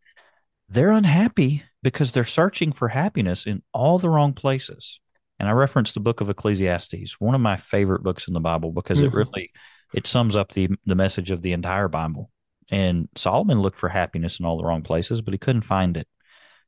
they're 0.69 0.91
unhappy 0.91 1.63
because 1.81 2.11
they're 2.11 2.23
searching 2.23 2.71
for 2.71 2.87
happiness 2.87 3.45
in 3.45 3.61
all 3.73 3.99
the 3.99 4.09
wrong 4.09 4.33
places. 4.33 4.99
And 5.39 5.49
I 5.49 5.51
referenced 5.51 5.93
the 5.93 5.99
book 5.99 6.21
of 6.21 6.29
Ecclesiastes, 6.29 7.19
one 7.19 7.35
of 7.35 7.41
my 7.41 7.57
favorite 7.57 8.03
books 8.03 8.27
in 8.27 8.33
the 8.33 8.39
Bible, 8.39 8.71
because 8.71 8.99
mm-hmm. 8.99 9.07
it 9.07 9.13
really 9.13 9.51
it 9.93 10.07
sums 10.07 10.35
up 10.35 10.51
the 10.51 10.69
the 10.85 10.95
message 10.95 11.31
of 11.31 11.41
the 11.41 11.53
entire 11.53 11.87
Bible. 11.87 12.31
And 12.73 13.07
Solomon 13.15 13.61
looked 13.61 13.77
for 13.77 13.87
happiness 13.87 14.39
in 14.39 14.45
all 14.45 14.57
the 14.57 14.63
wrong 14.63 14.81
places, 14.81 15.21
but 15.21 15.31
he 15.31 15.37
couldn't 15.37 15.61
find 15.61 15.95
it. 15.95 16.07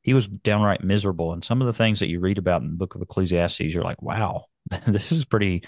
He 0.02 0.14
was 0.14 0.28
downright 0.28 0.84
miserable. 0.84 1.32
And 1.32 1.42
some 1.42 1.60
of 1.60 1.66
the 1.66 1.72
things 1.72 1.98
that 1.98 2.06
you 2.06 2.20
read 2.20 2.38
about 2.38 2.62
in 2.62 2.70
the 2.70 2.76
book 2.76 2.94
of 2.94 3.02
Ecclesiastes, 3.02 3.58
you're 3.58 3.82
like, 3.82 4.00
wow, 4.00 4.44
this 4.86 5.10
is 5.10 5.24
pretty 5.24 5.64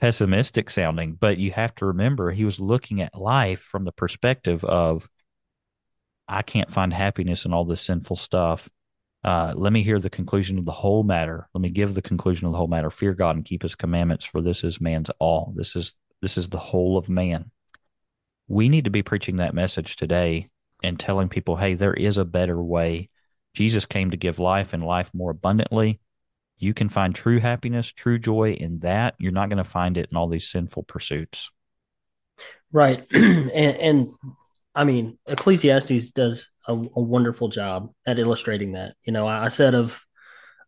pessimistic 0.00 0.70
sounding, 0.70 1.12
but 1.12 1.38
you 1.38 1.52
have 1.52 1.72
to 1.76 1.86
remember 1.86 2.32
he 2.32 2.44
was 2.44 2.58
looking 2.58 3.00
at 3.00 3.14
life 3.14 3.60
from 3.60 3.84
the 3.84 3.92
perspective 3.92 4.64
of, 4.64 5.08
I 6.26 6.42
can't 6.42 6.72
find 6.72 6.92
happiness 6.92 7.44
in 7.44 7.52
all 7.52 7.64
this 7.64 7.82
sinful 7.82 8.16
stuff. 8.16 8.68
Uh, 9.22 9.52
let 9.54 9.72
me 9.72 9.84
hear 9.84 10.00
the 10.00 10.10
conclusion 10.10 10.58
of 10.58 10.64
the 10.64 10.72
whole 10.72 11.04
matter. 11.04 11.48
Let 11.54 11.62
me 11.62 11.70
give 11.70 11.94
the 11.94 12.02
conclusion 12.02 12.46
of 12.46 12.52
the 12.52 12.58
whole 12.58 12.66
matter. 12.66 12.90
Fear 12.90 13.14
God 13.14 13.36
and 13.36 13.44
keep 13.44 13.62
His 13.62 13.76
commandments, 13.76 14.24
for 14.24 14.42
this 14.42 14.64
is 14.64 14.80
man's 14.80 15.10
all. 15.20 15.52
This 15.54 15.76
is 15.76 15.94
this 16.22 16.36
is 16.36 16.48
the 16.48 16.58
whole 16.58 16.98
of 16.98 17.08
man. 17.08 17.52
We 18.50 18.68
need 18.68 18.84
to 18.84 18.90
be 18.90 19.02
preaching 19.02 19.36
that 19.36 19.54
message 19.54 19.94
today 19.94 20.48
and 20.82 20.98
telling 20.98 21.28
people, 21.28 21.56
hey, 21.56 21.74
there 21.74 21.94
is 21.94 22.18
a 22.18 22.24
better 22.24 22.60
way 22.60 23.10
Jesus 23.54 23.86
came 23.86 24.10
to 24.10 24.16
give 24.16 24.38
life 24.38 24.72
and 24.72 24.84
life 24.84 25.10
more 25.14 25.30
abundantly. 25.30 26.00
You 26.58 26.74
can 26.74 26.88
find 26.88 27.14
true 27.14 27.38
happiness, 27.40 27.88
true 27.88 28.18
joy 28.18 28.52
in 28.52 28.80
that. 28.80 29.14
You're 29.18 29.32
not 29.32 29.48
going 29.48 29.62
to 29.62 29.64
find 29.64 29.96
it 29.96 30.08
in 30.10 30.16
all 30.16 30.28
these 30.28 30.48
sinful 30.48 30.84
pursuits. 30.84 31.50
Right. 32.72 33.06
and, 33.12 33.50
and 33.52 34.08
I 34.74 34.84
mean, 34.84 35.18
Ecclesiastes 35.26 36.10
does 36.10 36.48
a, 36.66 36.72
a, 36.72 37.00
wonderful 37.00 37.48
job 37.48 37.90
at 38.04 38.18
illustrating 38.18 38.72
that. 38.72 38.94
You 39.04 39.12
know, 39.12 39.26
I, 39.26 39.46
I 39.46 39.48
said 39.48 39.74
of 39.74 40.00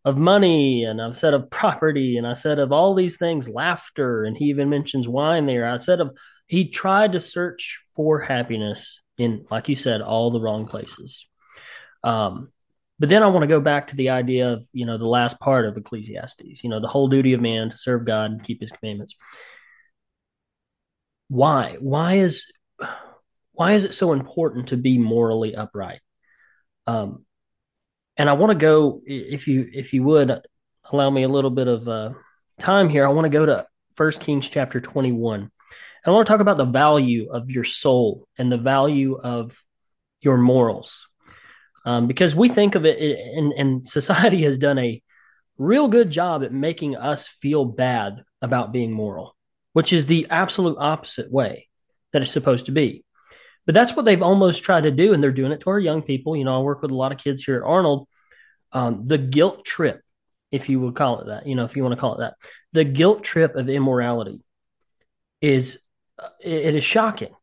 of 0.05 0.17
money 0.17 0.83
and 0.83 1.01
I've 1.01 1.17
said 1.17 1.33
of 1.33 1.49
property 1.49 2.17
and 2.17 2.27
I 2.27 2.33
said 2.33 2.59
of 2.59 2.73
all 2.73 2.93
these 2.93 3.15
things, 3.15 3.47
laughter, 3.47 4.25
and 4.25 4.35
he 4.35 4.45
even 4.45 4.69
mentions 4.69 5.07
wine 5.07 5.45
there. 5.45 5.65
I 5.65 5.79
said 5.79 6.01
of 6.01 6.11
he 6.47 6.69
tried 6.69 7.13
to 7.13 7.19
search 7.19 7.79
for 7.95 8.19
happiness 8.19 8.99
in, 9.17 9.45
like 9.49 9.69
you 9.69 9.75
said, 9.75 10.01
all 10.01 10.31
the 10.31 10.41
wrong 10.41 10.65
places. 10.65 11.27
Um, 12.03 12.51
but 12.99 13.09
then 13.09 13.23
I 13.23 13.27
want 13.27 13.43
to 13.43 13.47
go 13.47 13.59
back 13.59 13.87
to 13.87 13.95
the 13.95 14.09
idea 14.09 14.53
of, 14.53 14.65
you 14.71 14.85
know, 14.85 14.97
the 14.97 15.07
last 15.07 15.39
part 15.39 15.65
of 15.65 15.77
Ecclesiastes, 15.77 16.63
you 16.63 16.69
know, 16.69 16.79
the 16.79 16.87
whole 16.87 17.07
duty 17.07 17.33
of 17.33 17.41
man 17.41 17.69
to 17.69 17.77
serve 17.77 18.05
God 18.05 18.31
and 18.31 18.43
keep 18.43 18.61
his 18.61 18.71
commandments. 18.71 19.15
Why? 21.27 21.77
Why 21.79 22.15
is 22.15 22.45
why 23.53 23.73
is 23.73 23.85
it 23.85 23.93
so 23.93 24.13
important 24.13 24.69
to 24.69 24.77
be 24.77 24.97
morally 24.97 25.55
upright? 25.55 26.01
Um, 26.85 27.25
and 28.17 28.29
I 28.29 28.33
want 28.33 28.51
to 28.51 28.57
go, 28.57 29.01
if 29.05 29.47
you 29.47 29.67
if 29.71 29.93
you 29.93 30.03
would 30.03 30.41
allow 30.91 31.09
me 31.09 31.23
a 31.23 31.29
little 31.29 31.49
bit 31.49 31.67
of 31.67 31.87
uh, 31.87 32.11
time 32.59 32.89
here, 32.89 33.05
I 33.05 33.11
want 33.11 33.25
to 33.25 33.29
go 33.29 33.45
to 33.45 33.65
First 33.95 34.19
Kings 34.21 34.49
chapter 34.49 34.79
twenty 34.79 35.11
one. 35.11 35.51
I 36.05 36.11
want 36.11 36.27
to 36.27 36.31
talk 36.31 36.41
about 36.41 36.57
the 36.57 36.65
value 36.65 37.29
of 37.31 37.49
your 37.49 37.63
soul 37.63 38.27
and 38.37 38.51
the 38.51 38.57
value 38.57 39.15
of 39.15 39.57
your 40.21 40.37
morals, 40.37 41.07
um, 41.85 42.07
because 42.07 42.35
we 42.35 42.49
think 42.49 42.75
of 42.75 42.85
it, 42.85 42.99
and, 42.99 43.53
and 43.53 43.87
society 43.99 44.43
has 44.43 44.57
done 44.57 44.77
a 44.79 45.01
real 45.57 45.87
good 45.87 46.09
job 46.09 46.43
at 46.43 46.51
making 46.51 46.95
us 46.95 47.27
feel 47.27 47.65
bad 47.65 48.23
about 48.41 48.73
being 48.73 48.91
moral, 48.91 49.35
which 49.73 49.93
is 49.93 50.05
the 50.05 50.27
absolute 50.29 50.77
opposite 50.77 51.31
way 51.31 51.69
that 52.11 52.21
it's 52.21 52.31
supposed 52.31 52.65
to 52.65 52.71
be. 52.71 53.03
But 53.65 53.75
that's 53.75 53.95
what 53.95 54.03
they've 54.03 54.21
almost 54.21 54.63
tried 54.63 54.81
to 54.81 54.91
do, 54.91 55.13
and 55.13 55.23
they're 55.23 55.31
doing 55.31 55.53
it 55.53 55.61
to 55.61 55.69
our 55.69 55.79
young 55.79 56.01
people. 56.01 56.35
You 56.35 56.43
know, 56.43 56.57
I 56.57 56.61
work 56.61 56.81
with 56.81 56.91
a 56.91 56.95
lot 56.95 57.13
of 57.13 57.17
kids 57.17 57.43
here 57.43 57.55
at 57.55 57.63
Arnold. 57.63 58.07
Um, 58.73 59.07
the 59.07 59.17
guilt 59.17 59.63
trip, 59.63 60.01
if 60.51 60.67
you 60.67 60.81
would 60.81 60.95
call 60.95 61.21
it 61.21 61.27
that, 61.27 61.47
you 61.47 61.55
know, 61.55 61.63
if 61.63 61.75
you 61.75 61.83
want 61.83 61.95
to 61.95 62.01
call 62.01 62.15
it 62.15 62.19
that, 62.19 62.35
the 62.73 62.83
guilt 62.83 63.23
trip 63.23 63.55
of 63.55 63.69
immorality 63.69 64.43
is 65.39 65.77
it, 66.39 66.53
it 66.53 66.75
is 66.75 66.83
shocking. 66.83 67.33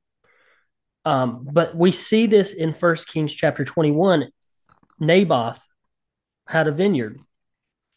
Um, 1.04 1.48
but 1.50 1.74
we 1.74 1.92
see 1.92 2.26
this 2.26 2.52
in 2.52 2.72
First 2.72 3.08
Kings 3.08 3.34
chapter 3.34 3.64
twenty-one. 3.64 4.30
Naboth 4.98 5.60
had 6.46 6.68
a 6.68 6.72
vineyard, 6.72 7.18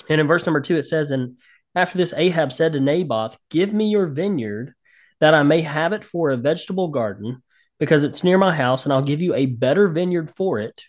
and 0.09 0.21
in 0.21 0.27
verse 0.27 0.45
number 0.45 0.61
two 0.61 0.77
it 0.77 0.85
says, 0.85 1.11
"And 1.11 1.37
after 1.75 1.97
this, 1.97 2.13
Ahab 2.15 2.51
said 2.51 2.73
to 2.73 2.79
Naboth, 2.79 3.37
Give 3.49 3.73
me 3.73 3.89
your 3.89 4.07
vineyard, 4.07 4.73
that 5.19 5.33
I 5.33 5.43
may 5.43 5.61
have 5.61 5.93
it 5.93 6.03
for 6.03 6.29
a 6.29 6.37
vegetable 6.37 6.89
garden." 6.89 7.43
because 7.83 8.05
it's 8.05 8.23
near 8.23 8.37
my 8.37 8.55
house 8.55 8.85
and 8.85 8.93
I'll 8.93 9.01
give 9.01 9.19
you 9.19 9.35
a 9.35 9.45
better 9.45 9.89
vineyard 9.89 10.29
for 10.29 10.59
it. 10.59 10.83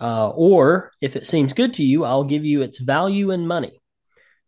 Uh, 0.00 0.30
or 0.30 0.90
if 1.02 1.16
it 1.16 1.26
seems 1.26 1.52
good 1.52 1.74
to 1.74 1.84
you, 1.84 2.04
I'll 2.04 2.24
give 2.24 2.46
you 2.46 2.62
its 2.62 2.78
value 2.78 3.30
in 3.30 3.46
money. 3.46 3.78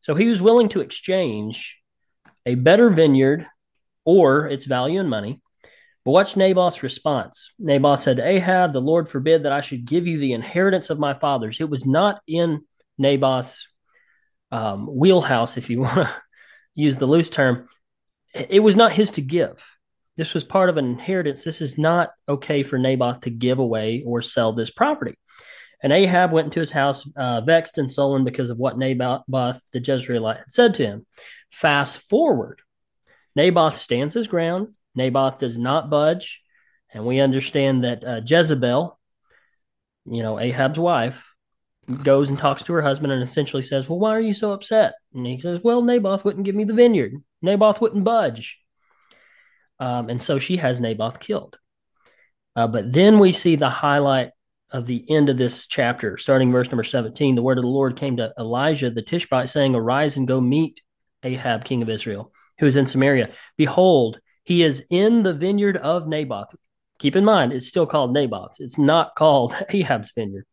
So 0.00 0.14
he 0.14 0.28
was 0.28 0.40
willing 0.40 0.70
to 0.70 0.80
exchange 0.80 1.78
a 2.46 2.54
better 2.54 2.88
vineyard 2.88 3.46
or 4.04 4.46
its 4.46 4.64
value 4.64 5.00
in 5.00 5.08
money. 5.08 5.40
But 6.04 6.12
watch 6.12 6.36
Naboth's 6.36 6.82
response. 6.82 7.50
Naboth 7.58 8.00
said 8.00 8.16
to 8.16 8.26
Ahab, 8.26 8.72
The 8.72 8.80
Lord 8.80 9.08
forbid 9.08 9.42
that 9.42 9.52
I 9.52 9.60
should 9.60 9.84
give 9.84 10.06
you 10.06 10.18
the 10.18 10.32
inheritance 10.32 10.90
of 10.90 10.98
my 10.98 11.14
fathers. 11.14 11.60
It 11.60 11.68
was 11.68 11.86
not 11.86 12.20
in 12.26 12.62
Naboth's 12.98 13.66
um, 14.50 14.86
wheelhouse, 14.86 15.56
if 15.56 15.68
you 15.68 15.80
want 15.82 15.94
to 15.96 16.10
use 16.74 16.96
the 16.96 17.06
loose 17.06 17.30
term. 17.30 17.68
It 18.34 18.60
was 18.60 18.76
not 18.76 18.92
his 18.92 19.12
to 19.12 19.22
give. 19.22 19.62
This 20.16 20.34
was 20.34 20.44
part 20.44 20.68
of 20.68 20.76
an 20.76 20.86
inheritance. 20.86 21.44
This 21.44 21.60
is 21.60 21.78
not 21.78 22.10
okay 22.28 22.62
for 22.62 22.78
Naboth 22.78 23.22
to 23.22 23.30
give 23.30 23.58
away 23.58 24.02
or 24.06 24.22
sell 24.22 24.52
this 24.52 24.70
property. 24.70 25.14
And 25.82 25.92
Ahab 25.92 26.30
went 26.30 26.46
into 26.46 26.60
his 26.60 26.70
house, 26.70 27.08
uh, 27.16 27.40
vexed 27.40 27.78
and 27.78 27.90
sullen 27.90 28.24
because 28.24 28.50
of 28.50 28.58
what 28.58 28.76
Naboth 28.76 29.24
the 29.72 29.80
Jezreelite 29.80 30.38
had 30.38 30.52
said 30.52 30.74
to 30.74 30.84
him. 30.86 31.06
Fast 31.50 31.98
forward, 32.08 32.60
Naboth 33.36 33.76
stands 33.78 34.14
his 34.14 34.26
ground. 34.26 34.74
Naboth 34.94 35.38
does 35.38 35.56
not 35.56 35.90
budge. 35.90 36.42
And 36.92 37.06
we 37.06 37.20
understand 37.20 37.84
that 37.84 38.04
uh, 38.04 38.20
Jezebel, 38.24 38.98
you 40.06 40.22
know, 40.22 40.38
Ahab's 40.38 40.78
wife, 40.78 41.24
goes 42.02 42.28
and 42.28 42.38
talks 42.38 42.62
to 42.64 42.72
her 42.72 42.82
husband 42.82 43.12
and 43.12 43.22
essentially 43.22 43.62
says, 43.62 43.88
Well, 43.88 43.98
why 43.98 44.10
are 44.10 44.20
you 44.20 44.34
so 44.34 44.52
upset? 44.52 44.94
And 45.14 45.26
he 45.26 45.40
says, 45.40 45.60
Well, 45.62 45.82
Naboth 45.82 46.24
wouldn't 46.24 46.44
give 46.44 46.54
me 46.54 46.64
the 46.64 46.74
vineyard. 46.74 47.14
Naboth 47.42 47.80
wouldn't 47.80 48.04
budge. 48.04 48.58
Um, 49.78 50.10
and 50.10 50.22
so 50.22 50.38
she 50.38 50.58
has 50.58 50.80
Naboth 50.80 51.20
killed. 51.20 51.58
Uh, 52.54 52.66
but 52.66 52.92
then 52.92 53.18
we 53.18 53.32
see 53.32 53.56
the 53.56 53.70
highlight 53.70 54.30
of 54.70 54.86
the 54.86 55.04
end 55.10 55.28
of 55.28 55.38
this 55.38 55.66
chapter, 55.66 56.16
starting 56.16 56.52
verse 56.52 56.70
number 56.70 56.84
17. 56.84 57.34
The 57.34 57.42
word 57.42 57.58
of 57.58 57.64
the 57.64 57.70
Lord 57.70 57.96
came 57.96 58.18
to 58.18 58.32
Elijah 58.38 58.90
the 58.90 59.02
Tishbite, 59.02 59.50
saying, 59.50 59.74
Arise 59.74 60.16
and 60.16 60.28
go 60.28 60.40
meet 60.40 60.80
Ahab, 61.22 61.64
king 61.64 61.82
of 61.82 61.88
Israel, 61.88 62.32
who 62.60 62.66
is 62.66 62.76
in 62.76 62.86
Samaria. 62.86 63.30
Behold, 63.56 64.20
he 64.44 64.62
is 64.62 64.84
in 64.90 65.22
the 65.22 65.34
vineyard 65.34 65.76
of 65.76 66.06
Naboth. 66.06 66.54
Keep 66.98 67.16
in 67.16 67.24
mind, 67.24 67.52
it's 67.52 67.66
still 67.66 67.86
called 67.86 68.12
Naboth. 68.12 68.56
It's 68.58 68.78
not 68.78 69.14
called 69.16 69.54
Ahab's 69.70 70.12
vineyard, 70.14 70.46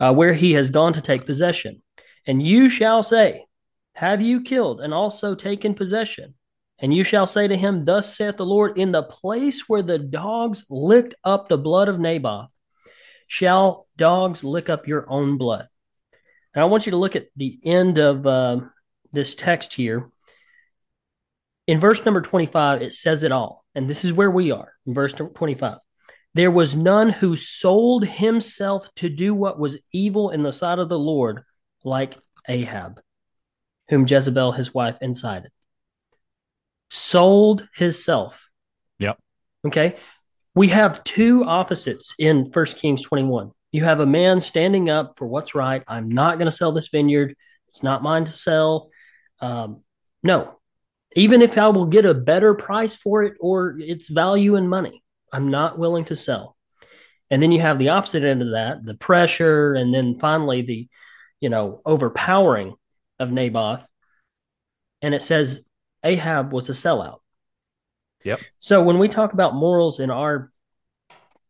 uh, 0.00 0.14
where 0.14 0.32
he 0.32 0.52
has 0.54 0.70
gone 0.70 0.94
to 0.94 1.00
take 1.00 1.26
possession. 1.26 1.82
And 2.26 2.42
you 2.42 2.68
shall 2.68 3.02
say, 3.02 3.46
Have 3.94 4.20
you 4.20 4.42
killed 4.42 4.80
and 4.80 4.92
also 4.92 5.34
taken 5.34 5.74
possession? 5.74 6.34
And 6.78 6.94
you 6.94 7.04
shall 7.04 7.26
say 7.26 7.48
to 7.48 7.56
him, 7.56 7.84
Thus 7.84 8.16
saith 8.16 8.36
the 8.36 8.46
Lord, 8.46 8.78
in 8.78 8.92
the 8.92 9.02
place 9.02 9.68
where 9.68 9.82
the 9.82 9.98
dogs 9.98 10.64
licked 10.70 11.14
up 11.24 11.48
the 11.48 11.58
blood 11.58 11.88
of 11.88 12.00
Naboth, 12.00 12.50
shall 13.26 13.86
dogs 13.96 14.42
lick 14.42 14.70
up 14.70 14.86
your 14.86 15.10
own 15.10 15.36
blood. 15.36 15.66
Now, 16.54 16.62
I 16.62 16.66
want 16.66 16.86
you 16.86 16.92
to 16.92 16.96
look 16.96 17.16
at 17.16 17.26
the 17.36 17.58
end 17.64 17.98
of 17.98 18.26
uh, 18.26 18.60
this 19.12 19.34
text 19.34 19.74
here. 19.74 20.10
In 21.68 21.78
verse 21.78 22.04
number 22.04 22.20
25, 22.20 22.82
it 22.82 22.92
says 22.92 23.22
it 23.22 23.30
all. 23.30 23.64
And 23.76 23.88
this 23.88 24.04
is 24.04 24.12
where 24.12 24.30
we 24.30 24.50
are 24.50 24.72
in 24.84 24.94
verse 24.94 25.12
25. 25.12 25.78
There 26.34 26.50
was 26.50 26.74
none 26.74 27.10
who 27.10 27.36
sold 27.36 28.04
himself 28.04 28.92
to 28.96 29.08
do 29.08 29.32
what 29.32 29.60
was 29.60 29.78
evil 29.92 30.30
in 30.30 30.42
the 30.42 30.52
sight 30.52 30.80
of 30.80 30.88
the 30.88 30.98
Lord, 30.98 31.42
like 31.84 32.18
Ahab, 32.48 33.00
whom 33.88 34.06
Jezebel 34.08 34.52
his 34.52 34.74
wife 34.74 34.96
incited 35.00 35.52
sold 36.90 37.66
himself. 37.74 38.48
Yep. 38.98 39.18
Okay. 39.66 39.96
We 40.54 40.68
have 40.68 41.04
two 41.04 41.44
opposites 41.44 42.14
in 42.18 42.50
First 42.50 42.78
Kings 42.78 43.02
21. 43.02 43.52
You 43.70 43.84
have 43.84 44.00
a 44.00 44.06
man 44.06 44.40
standing 44.40 44.88
up 44.90 45.14
for 45.16 45.26
what's 45.26 45.54
right. 45.54 45.82
I'm 45.86 46.08
not 46.08 46.38
going 46.38 46.50
to 46.50 46.56
sell 46.56 46.72
this 46.72 46.88
vineyard. 46.88 47.34
It's 47.68 47.82
not 47.82 48.02
mine 48.02 48.24
to 48.24 48.32
sell. 48.32 48.90
Um, 49.40 49.82
no, 50.22 50.57
even 51.18 51.42
if 51.42 51.58
I 51.58 51.68
will 51.68 51.86
get 51.86 52.04
a 52.04 52.14
better 52.14 52.54
price 52.54 52.94
for 52.94 53.22
it 53.24 53.34
or 53.40 53.76
its 53.78 54.08
value 54.08 54.56
in 54.56 54.68
money, 54.68 55.02
I'm 55.32 55.50
not 55.50 55.78
willing 55.78 56.04
to 56.06 56.16
sell. 56.16 56.56
And 57.30 57.42
then 57.42 57.52
you 57.52 57.60
have 57.60 57.78
the 57.78 57.90
opposite 57.90 58.22
end 58.22 58.40
of 58.40 58.52
that, 58.52 58.84
the 58.84 58.94
pressure, 58.94 59.74
and 59.74 59.92
then 59.92 60.14
finally 60.14 60.62
the, 60.62 60.88
you 61.40 61.48
know, 61.48 61.82
overpowering 61.84 62.74
of 63.18 63.30
Naboth. 63.30 63.84
And 65.02 65.14
it 65.14 65.22
says, 65.22 65.60
Ahab 66.04 66.52
was 66.52 66.68
a 66.68 66.72
sellout. 66.72 67.18
Yep. 68.24 68.40
So 68.58 68.82
when 68.82 68.98
we 68.98 69.08
talk 69.08 69.32
about 69.32 69.54
morals 69.54 70.00
in 70.00 70.10
our, 70.10 70.50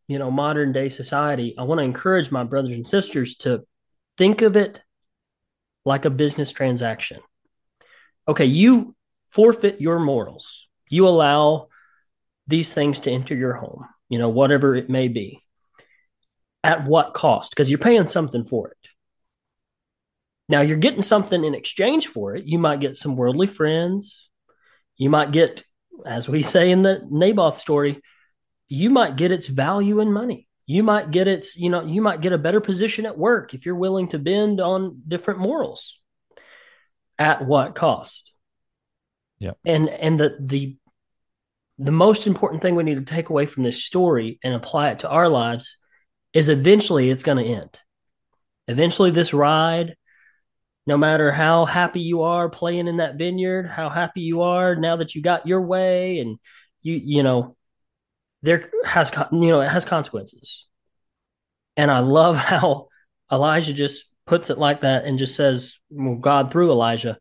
you 0.06 0.18
know, 0.18 0.30
modern 0.30 0.72
day 0.72 0.88
society, 0.88 1.54
I 1.58 1.62
want 1.62 1.78
to 1.78 1.84
encourage 1.84 2.30
my 2.30 2.44
brothers 2.44 2.76
and 2.76 2.86
sisters 2.86 3.36
to 3.36 3.66
think 4.16 4.42
of 4.42 4.56
it 4.56 4.82
like 5.84 6.04
a 6.04 6.10
business 6.10 6.50
transaction. 6.50 7.20
Okay, 8.26 8.46
you 8.46 8.94
forfeit 9.30 9.80
your 9.80 9.98
morals. 9.98 10.68
You 10.88 11.06
allow 11.06 11.68
these 12.46 12.72
things 12.72 13.00
to 13.00 13.10
enter 13.10 13.34
your 13.34 13.54
home, 13.54 13.84
you 14.08 14.18
know, 14.18 14.30
whatever 14.30 14.74
it 14.74 14.88
may 14.88 15.08
be. 15.08 15.40
At 16.64 16.86
what 16.86 17.14
cost? 17.14 17.50
Because 17.50 17.70
you're 17.70 17.78
paying 17.78 18.08
something 18.08 18.44
for 18.44 18.68
it. 18.68 18.88
Now 20.48 20.62
you're 20.62 20.78
getting 20.78 21.02
something 21.02 21.44
in 21.44 21.54
exchange 21.54 22.08
for 22.08 22.34
it. 22.34 22.46
You 22.46 22.58
might 22.58 22.80
get 22.80 22.96
some 22.96 23.16
worldly 23.16 23.46
friends, 23.46 24.28
you 24.96 25.10
might 25.10 25.30
get, 25.30 25.62
as 26.04 26.28
we 26.28 26.42
say 26.42 26.70
in 26.70 26.82
the 26.82 27.00
Naboth 27.08 27.58
story, 27.58 28.02
you 28.66 28.90
might 28.90 29.16
get 29.16 29.30
its 29.30 29.46
value 29.46 30.00
in 30.00 30.12
money. 30.12 30.48
You 30.66 30.82
might 30.82 31.10
get 31.10 31.28
its, 31.28 31.56
you 31.56 31.70
know, 31.70 31.86
you 31.86 32.02
might 32.02 32.20
get 32.20 32.32
a 32.32 32.38
better 32.38 32.60
position 32.60 33.06
at 33.06 33.16
work 33.16 33.54
if 33.54 33.64
you're 33.64 33.74
willing 33.74 34.08
to 34.08 34.18
bend 34.18 34.60
on 34.60 35.00
different 35.08 35.40
morals. 35.40 35.98
At 37.18 37.46
what 37.46 37.74
cost? 37.74 38.32
Yeah. 39.38 39.52
And 39.64 39.88
and 39.88 40.18
the 40.18 40.36
the 40.40 40.76
the 41.78 41.92
most 41.92 42.26
important 42.26 42.60
thing 42.60 42.74
we 42.74 42.82
need 42.82 42.96
to 43.06 43.14
take 43.14 43.28
away 43.28 43.46
from 43.46 43.62
this 43.62 43.84
story 43.84 44.38
and 44.42 44.54
apply 44.54 44.90
it 44.90 45.00
to 45.00 45.08
our 45.08 45.28
lives 45.28 45.76
is 46.32 46.48
eventually 46.48 47.10
it's 47.10 47.22
going 47.22 47.38
to 47.38 47.44
end. 47.44 47.78
eventually 48.66 49.10
this 49.10 49.32
ride, 49.32 49.96
no 50.86 50.96
matter 50.96 51.30
how 51.32 51.64
happy 51.64 52.00
you 52.00 52.22
are 52.22 52.48
playing 52.48 52.86
in 52.88 52.98
that 52.98 53.16
vineyard, 53.16 53.66
how 53.68 53.88
happy 53.88 54.22
you 54.22 54.42
are 54.42 54.74
now 54.76 54.96
that 54.96 55.14
you 55.14 55.22
got 55.22 55.46
your 55.46 55.62
way 55.62 56.18
and 56.20 56.38
you 56.82 56.94
you 56.94 57.22
know 57.22 57.56
there 58.42 58.70
has 58.84 59.10
you 59.32 59.48
know 59.48 59.60
it 59.60 59.68
has 59.68 59.84
consequences. 59.84 60.66
And 61.76 61.90
I 61.90 62.00
love 62.00 62.36
how 62.52 62.88
Elijah 63.30 63.72
just 63.72 64.04
puts 64.26 64.50
it 64.50 64.58
like 64.58 64.82
that 64.82 65.04
and 65.04 65.18
just 65.18 65.34
says, 65.36 65.78
well, 65.90 66.16
God 66.16 66.50
through 66.50 66.70
Elijah, 66.70 67.18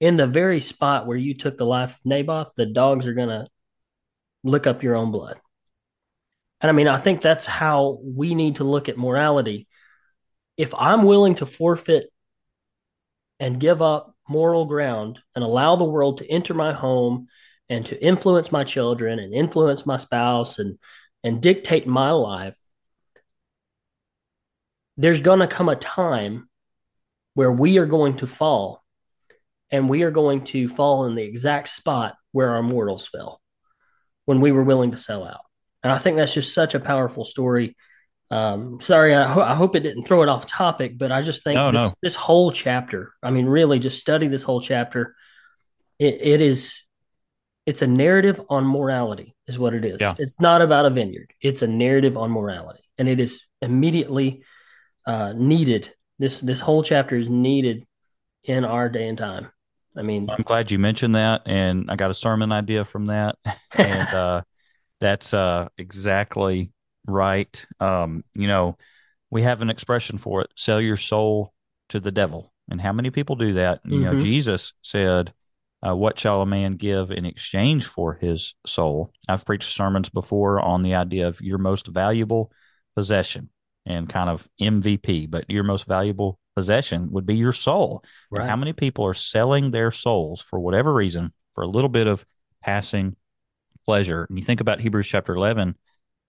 in 0.00 0.16
the 0.16 0.26
very 0.26 0.60
spot 0.60 1.06
where 1.06 1.16
you 1.16 1.34
took 1.34 1.56
the 1.56 1.66
life 1.66 1.94
of 1.94 2.00
Naboth, 2.04 2.54
the 2.56 2.66
dogs 2.66 3.06
are 3.06 3.14
going 3.14 3.28
to 3.28 3.48
lick 4.42 4.66
up 4.66 4.82
your 4.82 4.96
own 4.96 5.10
blood. 5.10 5.40
And 6.60 6.70
I 6.70 6.72
mean, 6.72 6.88
I 6.88 6.98
think 6.98 7.20
that's 7.20 7.46
how 7.46 7.98
we 8.02 8.34
need 8.34 8.56
to 8.56 8.64
look 8.64 8.88
at 8.88 8.98
morality. 8.98 9.66
If 10.56 10.74
I'm 10.74 11.04
willing 11.04 11.36
to 11.36 11.46
forfeit 11.46 12.10
and 13.40 13.60
give 13.60 13.82
up 13.82 14.14
moral 14.28 14.64
ground 14.64 15.20
and 15.34 15.44
allow 15.44 15.76
the 15.76 15.84
world 15.84 16.18
to 16.18 16.30
enter 16.30 16.54
my 16.54 16.72
home 16.72 17.28
and 17.68 17.84
to 17.86 18.02
influence 18.02 18.52
my 18.52 18.64
children 18.64 19.18
and 19.18 19.34
influence 19.34 19.84
my 19.84 19.96
spouse 19.96 20.58
and 20.58 20.78
and 21.22 21.40
dictate 21.40 21.86
my 21.86 22.10
life 22.10 22.56
there's 24.96 25.20
going 25.20 25.40
to 25.40 25.46
come 25.46 25.68
a 25.68 25.76
time 25.76 26.48
where 27.34 27.50
we 27.50 27.78
are 27.78 27.86
going 27.86 28.16
to 28.18 28.26
fall 28.26 28.83
and 29.74 29.88
we 29.88 30.04
are 30.04 30.12
going 30.12 30.44
to 30.44 30.68
fall 30.68 31.06
in 31.06 31.16
the 31.16 31.24
exact 31.24 31.68
spot 31.68 32.14
where 32.30 32.50
our 32.50 32.62
mortals 32.62 33.08
fell 33.08 33.40
when 34.24 34.40
we 34.40 34.52
were 34.52 34.62
willing 34.62 34.92
to 34.92 34.96
sell 34.96 35.24
out. 35.24 35.40
And 35.82 35.92
I 35.92 35.98
think 35.98 36.16
that's 36.16 36.32
just 36.32 36.54
such 36.54 36.76
a 36.76 36.80
powerful 36.80 37.24
story. 37.24 37.76
Um, 38.30 38.78
sorry, 38.82 39.16
I, 39.16 39.24
ho- 39.26 39.42
I, 39.42 39.56
hope 39.56 39.74
it 39.74 39.80
didn't 39.80 40.04
throw 40.04 40.22
it 40.22 40.28
off 40.28 40.46
topic, 40.46 40.96
but 40.96 41.10
I 41.10 41.22
just 41.22 41.42
think 41.42 41.56
no, 41.56 41.72
this, 41.72 41.80
no. 41.80 41.92
this, 42.02 42.14
whole 42.14 42.52
chapter, 42.52 43.14
I 43.20 43.32
mean, 43.32 43.46
really 43.46 43.80
just 43.80 43.98
study 43.98 44.28
this 44.28 44.44
whole 44.44 44.60
chapter. 44.60 45.16
It, 45.98 46.20
it 46.22 46.40
is, 46.40 46.80
it's 47.66 47.82
a 47.82 47.88
narrative 47.88 48.40
on 48.48 48.64
morality, 48.64 49.34
is 49.48 49.58
what 49.58 49.74
it 49.74 49.84
is. 49.84 49.96
Yeah. 50.00 50.14
It's 50.20 50.40
not 50.40 50.62
about 50.62 50.86
a 50.86 50.90
vineyard, 50.90 51.32
it's 51.40 51.62
a 51.62 51.66
narrative 51.66 52.16
on 52.16 52.30
morality. 52.30 52.84
And 52.96 53.08
it 53.08 53.18
is 53.18 53.42
immediately 53.60 54.44
uh, 55.04 55.32
needed. 55.32 55.92
This 56.20 56.38
this 56.38 56.60
whole 56.60 56.84
chapter 56.84 57.16
is 57.16 57.28
needed 57.28 57.84
in 58.44 58.64
our 58.64 58.88
day 58.88 59.08
and 59.08 59.18
time. 59.18 59.48
I 59.96 60.02
mean, 60.02 60.28
I'm 60.28 60.42
glad 60.42 60.70
you 60.70 60.78
mentioned 60.78 61.14
that, 61.14 61.42
and 61.46 61.90
I 61.90 61.96
got 61.96 62.10
a 62.10 62.14
sermon 62.14 62.52
idea 62.52 62.84
from 62.84 63.06
that, 63.06 63.36
and 63.72 64.08
uh, 64.08 64.42
that's 65.00 65.32
uh, 65.32 65.68
exactly 65.78 66.72
right. 67.06 67.66
Um, 67.80 68.24
you 68.34 68.48
know, 68.48 68.76
we 69.30 69.42
have 69.42 69.62
an 69.62 69.70
expression 69.70 70.18
for 70.18 70.42
it: 70.42 70.50
"Sell 70.56 70.80
your 70.80 70.96
soul 70.96 71.52
to 71.90 72.00
the 72.00 72.12
devil." 72.12 72.52
And 72.70 72.80
how 72.80 72.92
many 72.92 73.10
people 73.10 73.36
do 73.36 73.52
that? 73.54 73.80
You 73.84 74.00
mm-hmm. 74.00 74.04
know, 74.04 74.20
Jesus 74.20 74.72
said, 74.82 75.32
uh, 75.86 75.94
"What 75.94 76.18
shall 76.18 76.42
a 76.42 76.46
man 76.46 76.76
give 76.76 77.10
in 77.10 77.24
exchange 77.24 77.86
for 77.86 78.14
his 78.14 78.54
soul?" 78.66 79.12
I've 79.28 79.44
preached 79.44 79.72
sermons 79.72 80.08
before 80.08 80.60
on 80.60 80.82
the 80.82 80.94
idea 80.94 81.28
of 81.28 81.40
your 81.40 81.58
most 81.58 81.86
valuable 81.86 82.50
possession 82.96 83.50
and 83.86 84.08
kind 84.08 84.30
of 84.30 84.48
MVP, 84.60 85.30
but 85.30 85.48
your 85.48 85.62
most 85.62 85.86
valuable 85.86 86.38
possession 86.54 87.10
would 87.10 87.26
be 87.26 87.36
your 87.36 87.52
soul. 87.52 88.04
Right. 88.30 88.42
And 88.42 88.50
how 88.50 88.56
many 88.56 88.72
people 88.72 89.06
are 89.06 89.14
selling 89.14 89.70
their 89.70 89.90
souls 89.90 90.40
for 90.40 90.58
whatever 90.58 90.92
reason 90.92 91.32
for 91.54 91.62
a 91.62 91.68
little 91.68 91.88
bit 91.88 92.06
of 92.06 92.24
passing 92.62 93.16
pleasure? 93.84 94.26
And 94.28 94.38
you 94.38 94.44
think 94.44 94.60
about 94.60 94.80
Hebrews 94.80 95.08
chapter 95.08 95.34
11, 95.34 95.76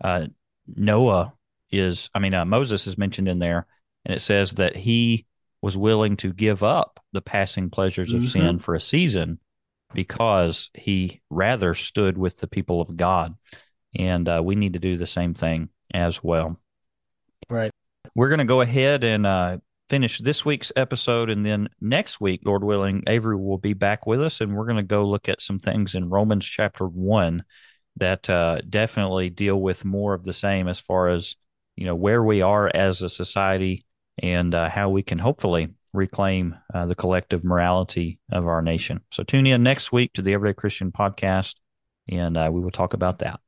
uh, 0.03 0.27
Noah 0.67 1.33
is, 1.71 2.09
I 2.13 2.19
mean, 2.19 2.33
uh, 2.33 2.45
Moses 2.45 2.87
is 2.87 2.97
mentioned 2.97 3.27
in 3.27 3.39
there, 3.39 3.67
and 4.05 4.15
it 4.15 4.21
says 4.21 4.53
that 4.53 4.75
he 4.75 5.25
was 5.61 5.77
willing 5.77 6.17
to 6.17 6.31
give 6.31 6.63
up 6.63 6.99
the 7.11 7.21
passing 7.21 7.69
pleasures 7.69 8.13
of 8.13 8.21
mm-hmm. 8.21 8.27
sin 8.27 8.59
for 8.59 8.75
a 8.75 8.79
season 8.79 9.39
because 9.93 10.69
he 10.73 11.21
rather 11.29 11.73
stood 11.73 12.17
with 12.17 12.37
the 12.37 12.47
people 12.47 12.81
of 12.81 12.95
God. 12.95 13.35
And 13.97 14.27
uh, 14.27 14.41
we 14.43 14.55
need 14.55 14.73
to 14.73 14.79
do 14.79 14.97
the 14.97 15.07
same 15.07 15.33
thing 15.33 15.69
as 15.93 16.23
well. 16.23 16.59
Right. 17.49 17.71
We're 18.13 18.29
going 18.29 18.39
to 18.39 18.45
go 18.45 18.61
ahead 18.61 19.03
and 19.03 19.25
uh, 19.25 19.57
finish 19.89 20.19
this 20.19 20.43
week's 20.43 20.71
episode. 20.75 21.29
And 21.29 21.45
then 21.45 21.69
next 21.79 22.19
week, 22.19 22.41
Lord 22.45 22.63
willing, 22.63 23.03
Avery 23.07 23.37
will 23.37 23.57
be 23.57 23.73
back 23.73 24.05
with 24.05 24.21
us. 24.21 24.41
And 24.41 24.55
we're 24.55 24.65
going 24.65 24.77
to 24.77 24.83
go 24.83 25.05
look 25.05 25.29
at 25.29 25.41
some 25.41 25.59
things 25.59 25.95
in 25.95 26.09
Romans 26.09 26.45
chapter 26.45 26.85
one 26.85 27.43
that 27.97 28.29
uh, 28.29 28.61
definitely 28.69 29.29
deal 29.29 29.57
with 29.59 29.85
more 29.85 30.13
of 30.13 30.23
the 30.23 30.33
same 30.33 30.67
as 30.67 30.79
far 30.79 31.09
as, 31.09 31.35
you 31.75 31.85
know, 31.85 31.95
where 31.95 32.23
we 32.23 32.41
are 32.41 32.69
as 32.73 33.01
a 33.01 33.09
society 33.09 33.85
and 34.17 34.55
uh, 34.55 34.69
how 34.69 34.89
we 34.89 35.03
can 35.03 35.19
hopefully 35.19 35.69
reclaim 35.93 36.55
uh, 36.73 36.85
the 36.85 36.95
collective 36.95 37.43
morality 37.43 38.19
of 38.31 38.47
our 38.47 38.61
nation. 38.61 39.01
So 39.11 39.23
tune 39.23 39.47
in 39.47 39.63
next 39.63 39.91
week 39.91 40.13
to 40.13 40.21
the 40.21 40.33
Everyday 40.33 40.53
Christian 40.53 40.91
podcast, 40.91 41.55
and 42.09 42.37
uh, 42.37 42.49
we 42.51 42.59
will 42.59 42.71
talk 42.71 42.93
about 42.93 43.19
that. 43.19 43.39